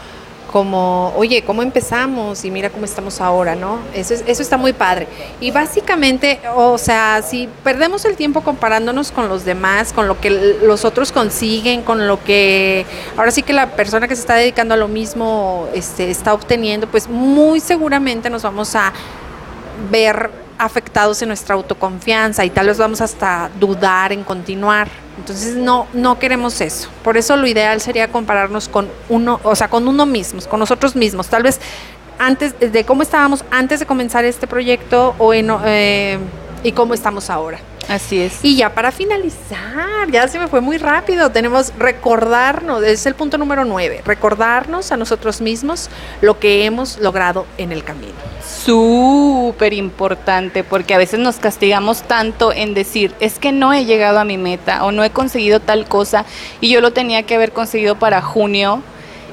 como, 0.52 1.12
oye, 1.16 1.42
¿cómo 1.42 1.62
empezamos? 1.62 2.44
Y 2.44 2.50
mira 2.50 2.70
cómo 2.70 2.85
estamos 2.85 3.20
ahora, 3.20 3.54
¿no? 3.54 3.78
Eso, 3.94 4.14
eso 4.14 4.42
está 4.42 4.57
muy 4.57 4.72
padre. 4.72 5.07
Y 5.40 5.50
básicamente, 5.50 6.40
o 6.54 6.76
sea, 6.76 7.22
si 7.22 7.48
perdemos 7.62 8.04
el 8.04 8.16
tiempo 8.16 8.42
comparándonos 8.42 9.12
con 9.12 9.28
los 9.28 9.44
demás, 9.44 9.92
con 9.92 10.09
lo 10.09 10.20
que 10.20 10.31
los 10.31 10.85
otros 10.85 11.12
consiguen, 11.12 11.83
con 11.83 12.07
lo 12.09 12.22
que 12.22 12.85
ahora 13.16 13.31
sí 13.31 13.42
que 13.42 13.52
la 13.52 13.70
persona 13.70 14.09
que 14.09 14.16
se 14.16 14.22
está 14.22 14.35
dedicando 14.35 14.74
a 14.74 14.76
lo 14.76 14.88
mismo 14.88 15.68
este, 15.74 16.11
está 16.11 16.35
obteniendo, 16.35 16.88
pues 16.88 17.09
muy 17.09 17.61
seguramente 17.61 18.28
nos 18.28 18.42
vamos 18.42 18.74
a 18.74 18.92
ver 19.90 20.47
afectados 20.59 21.23
en 21.23 21.29
nuestra 21.29 21.55
autoconfianza 21.55 22.44
y 22.44 22.51
tal 22.51 22.66
vez 22.66 22.79
vamos 22.79 23.01
hasta 23.01 23.51
dudar 23.59 24.12
en 24.12 24.25
continuar. 24.25 24.88
Entonces 25.16 25.57
no, 25.57 25.87
no 25.92 26.18
queremos 26.18 26.61
eso. 26.61 26.88
Por 27.03 27.16
eso 27.16 27.37
lo 27.37 27.47
ideal 27.47 27.81
sería 27.81 28.09
compararnos 28.09 28.68
con 28.68 28.88
uno, 29.09 29.40
o 29.42 29.57
sea, 29.57 29.68
con 29.68 29.88
uno 29.88 30.07
mismo, 30.07 30.40
con 30.42 30.61
nosotros 30.61 30.94
mismos. 30.94 31.29
Tal 31.29 31.42
vez 31.42 31.61
antes 32.18 32.55
de 32.59 32.85
cómo 32.85 33.03
estábamos 33.03 33.44
antes 33.51 33.81
de 33.81 33.87
comenzar 33.87 34.25
este 34.25 34.47
proyecto 34.47 35.14
o 35.18 35.33
eh, 35.33 36.18
y 36.62 36.73
cómo 36.73 36.94
estamos 36.94 37.31
ahora. 37.31 37.59
Así 37.88 38.20
es. 38.20 38.40
Y 38.42 38.57
ya 38.57 38.74
para 38.74 38.92
finalizar, 38.92 40.11
ya 40.11 40.29
se 40.29 40.38
me 40.38 40.46
fue 40.46 40.61
muy 40.61 40.77
rápido, 40.77 41.31
tenemos 41.31 41.72
recordarnos, 41.79 42.83
es 42.83 43.07
el 43.07 43.14
punto 43.14 43.38
número 43.38 43.64
nueve, 43.64 44.03
recordarnos 44.05 44.92
a 44.92 44.98
nosotros 44.98 45.40
mismos 45.40 45.88
lo 46.20 46.38
que 46.38 46.66
hemos 46.66 46.98
logrado 46.98 47.46
en 47.57 47.72
el 47.72 47.85
camino. 47.85 48.12
Súper 48.44 49.72
importante, 49.72 50.64
porque 50.64 50.94
a 50.94 50.98
veces 50.98 51.18
nos 51.18 51.37
castigamos 51.37 52.03
tanto 52.03 52.53
en 52.53 52.74
decir, 52.74 53.14
es 53.20 53.38
que 53.38 53.53
no 53.53 53.72
he 53.72 53.87
llegado 53.87 54.18
a 54.18 54.24
mi 54.24 54.37
meta 54.37 54.85
o 54.85 54.92
no 54.92 55.03
he 55.03 55.11
conseguido 55.11 55.61
tal 55.61 55.87
cosa 55.88 56.27
y 56.61 56.68
yo 56.68 56.83
lo 56.83 56.92
tenía 56.92 57.22
que 57.22 57.37
haber 57.37 57.53
conseguido 57.53 57.98
para 57.98 58.20
junio 58.20 58.83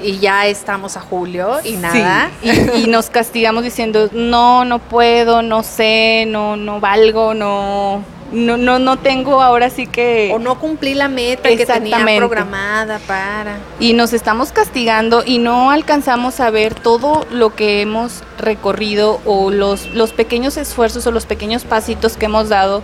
y 0.02 0.20
ya 0.20 0.48
estamos 0.48 0.96
a 0.96 1.02
julio 1.02 1.58
y 1.64 1.74
nada. 1.74 2.30
Y, 2.42 2.84
y, 2.84 2.88
nos 2.88 3.10
castigamos 3.10 3.64
diciendo, 3.64 4.10
no, 4.14 4.64
no 4.64 4.80
puedo, 4.80 5.42
no 5.42 5.64
sé, 5.64 6.26
no, 6.28 6.56
no 6.56 6.80
valgo, 6.80 7.34
no, 7.34 8.04
no, 8.32 8.58
no, 8.58 8.80
no 8.80 8.98
tengo 8.98 9.42
ahora 9.42 9.70
sí 9.70 9.88
que... 9.88 10.32
O 10.34 10.40
no 10.40 10.60
cumplí 10.60 10.94
la 10.94 11.08
meta 11.08 11.50
que 11.50 11.66
tenía 11.66 12.06
programada 12.18 13.00
para... 13.00 13.60
Y 13.80 13.94
nos 13.94 14.14
estamos 14.14 14.52
castigando 14.52 15.24
y 15.26 15.38
no 15.38 15.72
alcanzamos 15.72 16.40
a 16.40 16.50
ver 16.50 16.74
todo 16.74 17.26
lo 17.32 17.56
que 17.56 17.82
hemos 17.82 18.24
recorrido 18.38 19.22
o 19.26 19.52
los, 19.52 19.94
los 19.94 20.12
pequeños 20.12 20.58
esfuerzos 20.58 21.06
o 21.08 21.12
los 21.12 21.26
pequeños 21.26 21.64
pasitos 21.64 22.18
que 22.18 22.26
hemos 22.26 22.50
dado. 22.50 22.82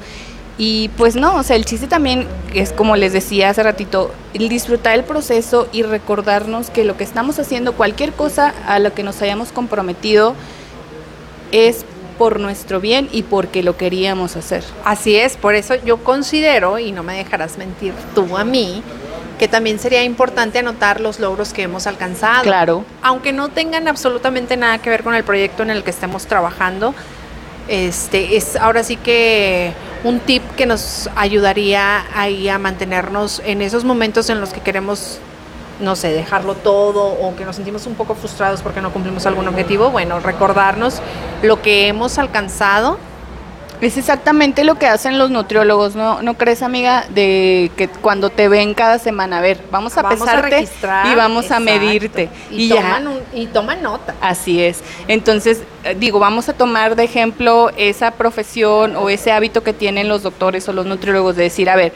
Y 0.57 0.89
pues 0.89 1.15
no, 1.15 1.37
o 1.37 1.43
sea, 1.43 1.55
el 1.55 1.65
chiste 1.65 1.87
también 1.87 2.27
es 2.53 2.71
como 2.71 2.95
les 2.95 3.13
decía 3.13 3.49
hace 3.49 3.63
ratito, 3.63 4.11
el 4.35 4.47
disfrutar 4.47 4.93
el 4.93 5.03
proceso 5.03 5.67
y 5.71 5.81
recordarnos 5.81 6.69
que 6.69 6.83
lo 6.83 6.97
que 6.97 7.03
estamos 7.03 7.39
haciendo, 7.39 7.73
cualquier 7.73 8.11
cosa 8.11 8.53
a 8.67 8.77
lo 8.77 8.93
que 8.93 9.01
nos 9.01 9.21
hayamos 9.23 9.51
comprometido, 9.51 10.35
es 11.51 11.85
por 12.21 12.39
nuestro 12.39 12.79
bien 12.79 13.09
y 13.11 13.23
porque 13.23 13.63
lo 13.63 13.77
queríamos 13.77 14.35
hacer. 14.35 14.63
Así 14.85 15.15
es, 15.15 15.37
por 15.37 15.55
eso 15.55 15.73
yo 15.83 16.03
considero, 16.03 16.77
y 16.77 16.91
no 16.91 17.01
me 17.01 17.17
dejarás 17.17 17.57
mentir 17.57 17.95
tú 18.13 18.37
a 18.37 18.43
mí, 18.43 18.83
que 19.39 19.47
también 19.47 19.79
sería 19.79 20.03
importante 20.03 20.59
anotar 20.59 21.01
los 21.01 21.19
logros 21.19 21.51
que 21.51 21.63
hemos 21.63 21.87
alcanzado. 21.87 22.43
Claro. 22.43 22.85
Aunque 23.01 23.33
no 23.33 23.49
tengan 23.49 23.87
absolutamente 23.87 24.55
nada 24.55 24.77
que 24.77 24.91
ver 24.91 25.01
con 25.01 25.15
el 25.15 25.23
proyecto 25.23 25.63
en 25.63 25.71
el 25.71 25.83
que 25.83 25.89
estemos 25.89 26.27
trabajando, 26.27 26.93
este 27.67 28.37
es 28.37 28.55
ahora 28.55 28.83
sí 28.83 28.97
que 28.97 29.73
un 30.03 30.19
tip 30.19 30.43
que 30.55 30.67
nos 30.67 31.09
ayudaría 31.15 32.05
ahí 32.13 32.49
a 32.49 32.59
mantenernos 32.59 33.41
en 33.43 33.63
esos 33.63 33.83
momentos 33.83 34.29
en 34.29 34.39
los 34.39 34.53
que 34.53 34.61
queremos 34.61 35.17
no 35.81 35.95
sé, 35.95 36.13
dejarlo 36.13 36.55
todo 36.55 37.05
o 37.05 37.35
que 37.35 37.45
nos 37.45 37.55
sentimos 37.55 37.85
un 37.87 37.95
poco 37.95 38.15
frustrados 38.15 38.61
porque 38.61 38.81
no 38.81 38.91
cumplimos 38.91 39.25
algún 39.25 39.47
objetivo, 39.47 39.89
bueno, 39.89 40.19
recordarnos 40.19 41.01
lo 41.41 41.61
que 41.61 41.87
hemos 41.87 42.17
alcanzado. 42.17 42.97
Es 43.81 43.97
exactamente 43.97 44.63
lo 44.63 44.75
que 44.75 44.85
hacen 44.85 45.17
los 45.17 45.31
nutriólogos, 45.31 45.95
¿no? 45.95 46.21
¿No 46.21 46.35
crees, 46.35 46.61
amiga, 46.61 47.05
de 47.09 47.71
que 47.75 47.87
cuando 47.87 48.29
te 48.29 48.47
ven 48.47 48.75
cada 48.75 48.99
semana, 48.99 49.39
a 49.39 49.41
ver, 49.41 49.63
vamos 49.71 49.97
a 49.97 50.07
pesarte 50.07 50.67
y 51.11 51.15
vamos 51.15 51.49
a 51.49 51.59
medirte. 51.59 52.29
Y, 52.51 52.69
toman 52.69 53.09
y 53.33 53.47
toman 53.47 53.81
nota. 53.81 54.13
Así 54.21 54.61
es. 54.61 54.83
Entonces, 55.07 55.63
eh, 55.83 55.95
digo, 55.99 56.19
vamos 56.19 56.47
a 56.47 56.53
tomar 56.53 56.95
de 56.95 57.05
ejemplo 57.05 57.71
esa 57.75 58.11
profesión 58.11 58.95
o 58.95 59.09
ese 59.09 59.31
hábito 59.31 59.63
que 59.63 59.73
tienen 59.73 60.07
los 60.07 60.21
doctores 60.21 60.69
o 60.69 60.73
los 60.73 60.85
nutriólogos 60.85 61.35
de 61.35 61.43
decir, 61.43 61.67
a 61.67 61.75
ver, 61.75 61.93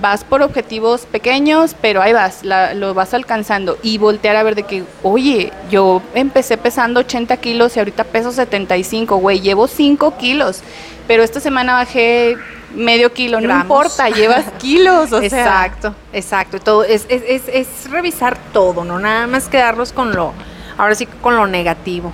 vas 0.00 0.24
por 0.24 0.42
objetivos 0.42 1.06
pequeños, 1.06 1.74
pero 1.80 2.02
ahí 2.02 2.12
vas, 2.12 2.42
lo 2.44 2.94
vas 2.94 3.14
alcanzando 3.14 3.78
y 3.82 3.98
voltear 3.98 4.36
a 4.36 4.42
ver 4.42 4.54
de 4.54 4.62
que, 4.62 4.84
oye, 5.02 5.52
yo 5.70 6.02
empecé 6.14 6.56
pesando 6.56 7.00
80 7.00 7.36
kilos 7.38 7.76
y 7.76 7.78
ahorita 7.80 8.04
peso 8.04 8.32
75, 8.32 9.16
güey, 9.16 9.40
llevo 9.40 9.66
5 9.66 10.16
kilos, 10.18 10.60
pero 11.06 11.22
esta 11.22 11.40
semana 11.40 11.74
bajé 11.74 12.36
medio 12.74 13.12
kilo, 13.12 13.40
no 13.40 13.60
importa, 13.60 14.10
llevas 14.10 14.44
kilos, 14.58 15.12
o 15.12 15.22
exacto, 15.22 15.94
Exacto, 16.12 16.60
todo 16.60 16.84
es, 16.84 17.06
es, 17.08 17.22
es, 17.26 17.42
es 17.48 17.90
revisar 17.90 18.36
todo, 18.52 18.84
no 18.84 18.98
nada 18.98 19.26
más 19.26 19.48
quedarnos 19.48 19.92
con 19.92 20.14
lo, 20.14 20.32
ahora 20.76 20.94
sí 20.94 21.06
con 21.06 21.36
lo 21.36 21.46
negativo. 21.46 22.12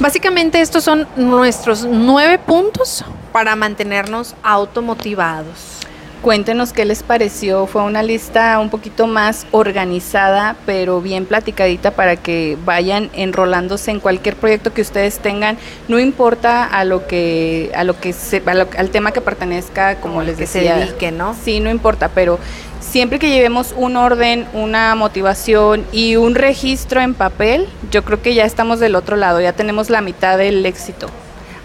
Básicamente 0.00 0.60
estos 0.60 0.84
son 0.84 1.06
nuestros 1.16 1.84
nueve 1.84 2.38
puntos 2.38 3.04
para 3.32 3.54
mantenernos 3.56 4.34
automotivados. 4.42 5.82
Cuéntenos 6.22 6.72
qué 6.72 6.84
les 6.84 7.02
pareció. 7.02 7.66
Fue 7.66 7.82
una 7.82 8.04
lista 8.04 8.60
un 8.60 8.70
poquito 8.70 9.08
más 9.08 9.44
organizada, 9.50 10.54
pero 10.64 11.00
bien 11.00 11.26
platicadita 11.26 11.90
para 11.90 12.14
que 12.14 12.56
vayan 12.64 13.10
enrolándose 13.12 13.90
en 13.90 13.98
cualquier 13.98 14.36
proyecto 14.36 14.72
que 14.72 14.82
ustedes 14.82 15.18
tengan. 15.18 15.58
No 15.88 15.98
importa 15.98 16.64
a 16.64 16.84
lo 16.84 17.08
que 17.08 17.72
a 17.74 17.82
lo 17.82 17.98
que 17.98 18.12
se, 18.12 18.40
al 18.46 18.90
tema 18.90 19.10
que 19.10 19.20
pertenezca, 19.20 19.96
como 19.96 20.22
les 20.22 20.38
decía. 20.38 20.76
Se 20.76 20.80
dedique, 20.80 21.10
¿no? 21.10 21.34
Sí, 21.34 21.58
no 21.58 21.70
importa, 21.70 22.08
pero 22.08 22.38
siempre 22.78 23.18
que 23.18 23.28
llevemos 23.28 23.74
un 23.76 23.96
orden, 23.96 24.46
una 24.52 24.94
motivación 24.94 25.84
y 25.90 26.14
un 26.14 26.36
registro 26.36 27.00
en 27.00 27.14
papel, 27.14 27.66
yo 27.90 28.04
creo 28.04 28.22
que 28.22 28.34
ya 28.34 28.44
estamos 28.44 28.78
del 28.78 28.94
otro 28.94 29.16
lado. 29.16 29.40
Ya 29.40 29.54
tenemos 29.54 29.90
la 29.90 30.00
mitad 30.00 30.38
del 30.38 30.64
éxito. 30.66 31.08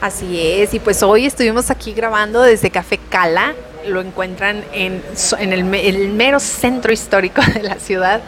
Así 0.02 0.42
es, 0.42 0.74
y 0.74 0.80
pues 0.80 1.04
hoy 1.04 1.28
estuvimos 1.28 1.70
aquí 1.70 1.94
grabando 1.94 2.42
desde 2.42 2.72
Café 2.72 3.00
Cala 3.10 3.54
lo 3.86 4.02
encuentran 4.02 4.64
en, 4.74 5.04
el, 5.40 5.64
mero 5.64 6.40
centro 6.40 6.94
histórico 6.94 7.42
de 7.54 7.64
la 7.64 7.76
ciudad. 7.76 8.22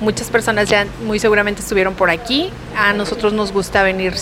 Muchas 0.00 0.28
personas 0.28 0.68
ya 0.68 0.86
muy 1.04 1.18
seguramente 1.18 1.60
estuvieron 1.60 1.94
por 1.94 2.10
aquí. 2.10 2.50
A 2.76 2.92
nosotros 2.92 3.32
nos 3.32 3.52
gusta 3.52 3.82
venir 3.82 4.14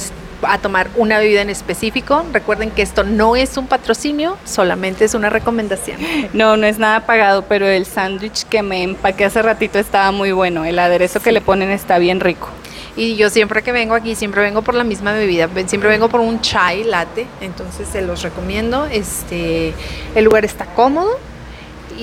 a 0.42 0.58
tomar 0.58 0.88
una 0.96 1.18
bebida 1.18 1.42
en 1.42 1.50
específico. 1.50 2.24
Recuerden 2.32 2.70
que 2.70 2.82
esto 2.82 3.04
no 3.04 3.36
es 3.36 3.56
un 3.56 3.66
patrocinio, 3.66 4.36
solamente 4.44 5.04
es 5.04 5.14
una 5.14 5.30
recomendación. 5.30 5.98
No, 6.32 6.56
no 6.56 6.66
es 6.66 6.78
nada 6.78 7.06
pagado, 7.06 7.42
pero 7.42 7.66
el 7.66 7.86
sándwich 7.86 8.44
que 8.44 8.62
me 8.62 8.82
empaqué 8.82 9.24
hace 9.24 9.40
ratito 9.42 9.78
estaba 9.78 10.10
muy 10.12 10.32
bueno. 10.32 10.64
El 10.64 10.78
aderezo 10.78 11.20
que 11.20 11.32
le 11.32 11.40
ponen 11.40 11.70
está 11.70 11.98
bien 11.98 12.20
rico. 12.20 12.48
Y 12.96 13.16
yo 13.16 13.28
siempre 13.28 13.62
que 13.62 13.72
vengo 13.72 13.94
aquí, 13.94 14.14
siempre 14.14 14.40
vengo 14.40 14.62
por 14.62 14.74
la 14.74 14.82
misma 14.82 15.12
bebida, 15.12 15.48
siempre 15.66 15.90
vengo 15.90 16.08
por 16.08 16.20
un 16.20 16.40
chai 16.40 16.82
latte, 16.84 17.26
entonces 17.42 17.86
se 17.88 18.00
los 18.00 18.22
recomiendo. 18.22 18.86
Este, 18.86 19.74
el 20.14 20.24
lugar 20.24 20.44
está 20.44 20.64
cómodo. 20.64 21.10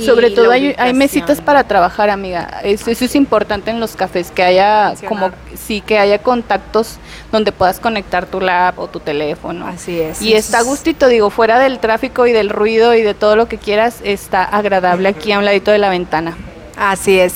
Sobre 0.05 0.31
todo 0.31 0.49
hay, 0.49 0.73
hay, 0.79 0.91
mesitas 0.93 1.39
para 1.39 1.65
trabajar, 1.65 2.09
amiga. 2.09 2.61
Eso, 2.63 2.89
es 2.89 3.15
importante 3.15 3.69
en 3.69 3.79
los 3.79 3.95
cafés, 3.95 4.31
que 4.31 4.41
haya 4.41 4.95
como 5.07 5.29
sí 5.55 5.81
que 5.81 5.99
haya 5.99 6.17
contactos 6.17 6.97
donde 7.31 7.51
puedas 7.51 7.79
conectar 7.79 8.25
tu 8.25 8.41
lap 8.41 8.79
o 8.79 8.87
tu 8.87 8.99
teléfono. 8.99 9.67
Así 9.67 9.99
es. 9.99 10.19
Y 10.19 10.33
está 10.33 10.61
gustito, 10.61 11.07
digo, 11.09 11.29
fuera 11.29 11.59
del 11.59 11.77
tráfico 11.77 12.25
y 12.25 12.31
del 12.31 12.49
ruido 12.49 12.95
y 12.95 13.03
de 13.03 13.13
todo 13.13 13.35
lo 13.35 13.47
que 13.47 13.59
quieras, 13.59 13.99
está 14.03 14.43
agradable 14.43 15.09
aquí 15.09 15.31
a 15.31 15.37
un 15.37 15.45
ladito 15.45 15.69
de 15.69 15.77
la 15.77 15.89
ventana. 15.89 16.37
Así 16.75 17.19
es 17.19 17.35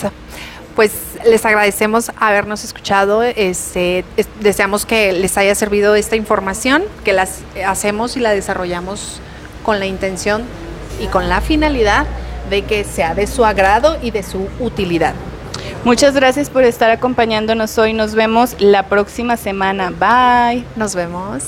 pues 0.78 0.91
les 1.25 1.45
agradecemos 1.45 2.12
habernos 2.17 2.63
escuchado. 2.63 3.23
Este, 3.23 4.06
deseamos 4.39 4.86
que 4.86 5.13
les 5.13 5.38
haya 5.38 5.56
servido 5.56 5.95
esta 5.95 6.15
información, 6.15 6.84
que 7.03 7.13
las 7.13 7.39
hacemos 7.65 8.17
y 8.17 8.19
la 8.19 8.32
desarrollamos 8.32 9.19
con 9.63 9.80
la 9.80 9.86
intención 9.86 10.43
y 11.01 11.08
con 11.08 11.30
la 11.30 11.41
finalidad 11.41 12.06
de 12.49 12.63
que 12.63 12.84
sea 12.84 13.13
de 13.13 13.27
su 13.27 13.45
agrado 13.45 13.97
y 14.01 14.12
de 14.12 14.23
su 14.23 14.47
utilidad. 14.60 15.13
Muchas 15.84 16.15
gracias 16.15 16.49
por 16.49 16.63
estar 16.63 16.89
acompañándonos 16.89 17.77
hoy. 17.77 17.93
Nos 17.93 18.15
vemos 18.15 18.56
la 18.60 18.84
próxima 18.84 19.38
semana. 19.38 19.91
Bye. 19.91 20.65
Nos 20.75 20.95
vemos. 20.95 21.43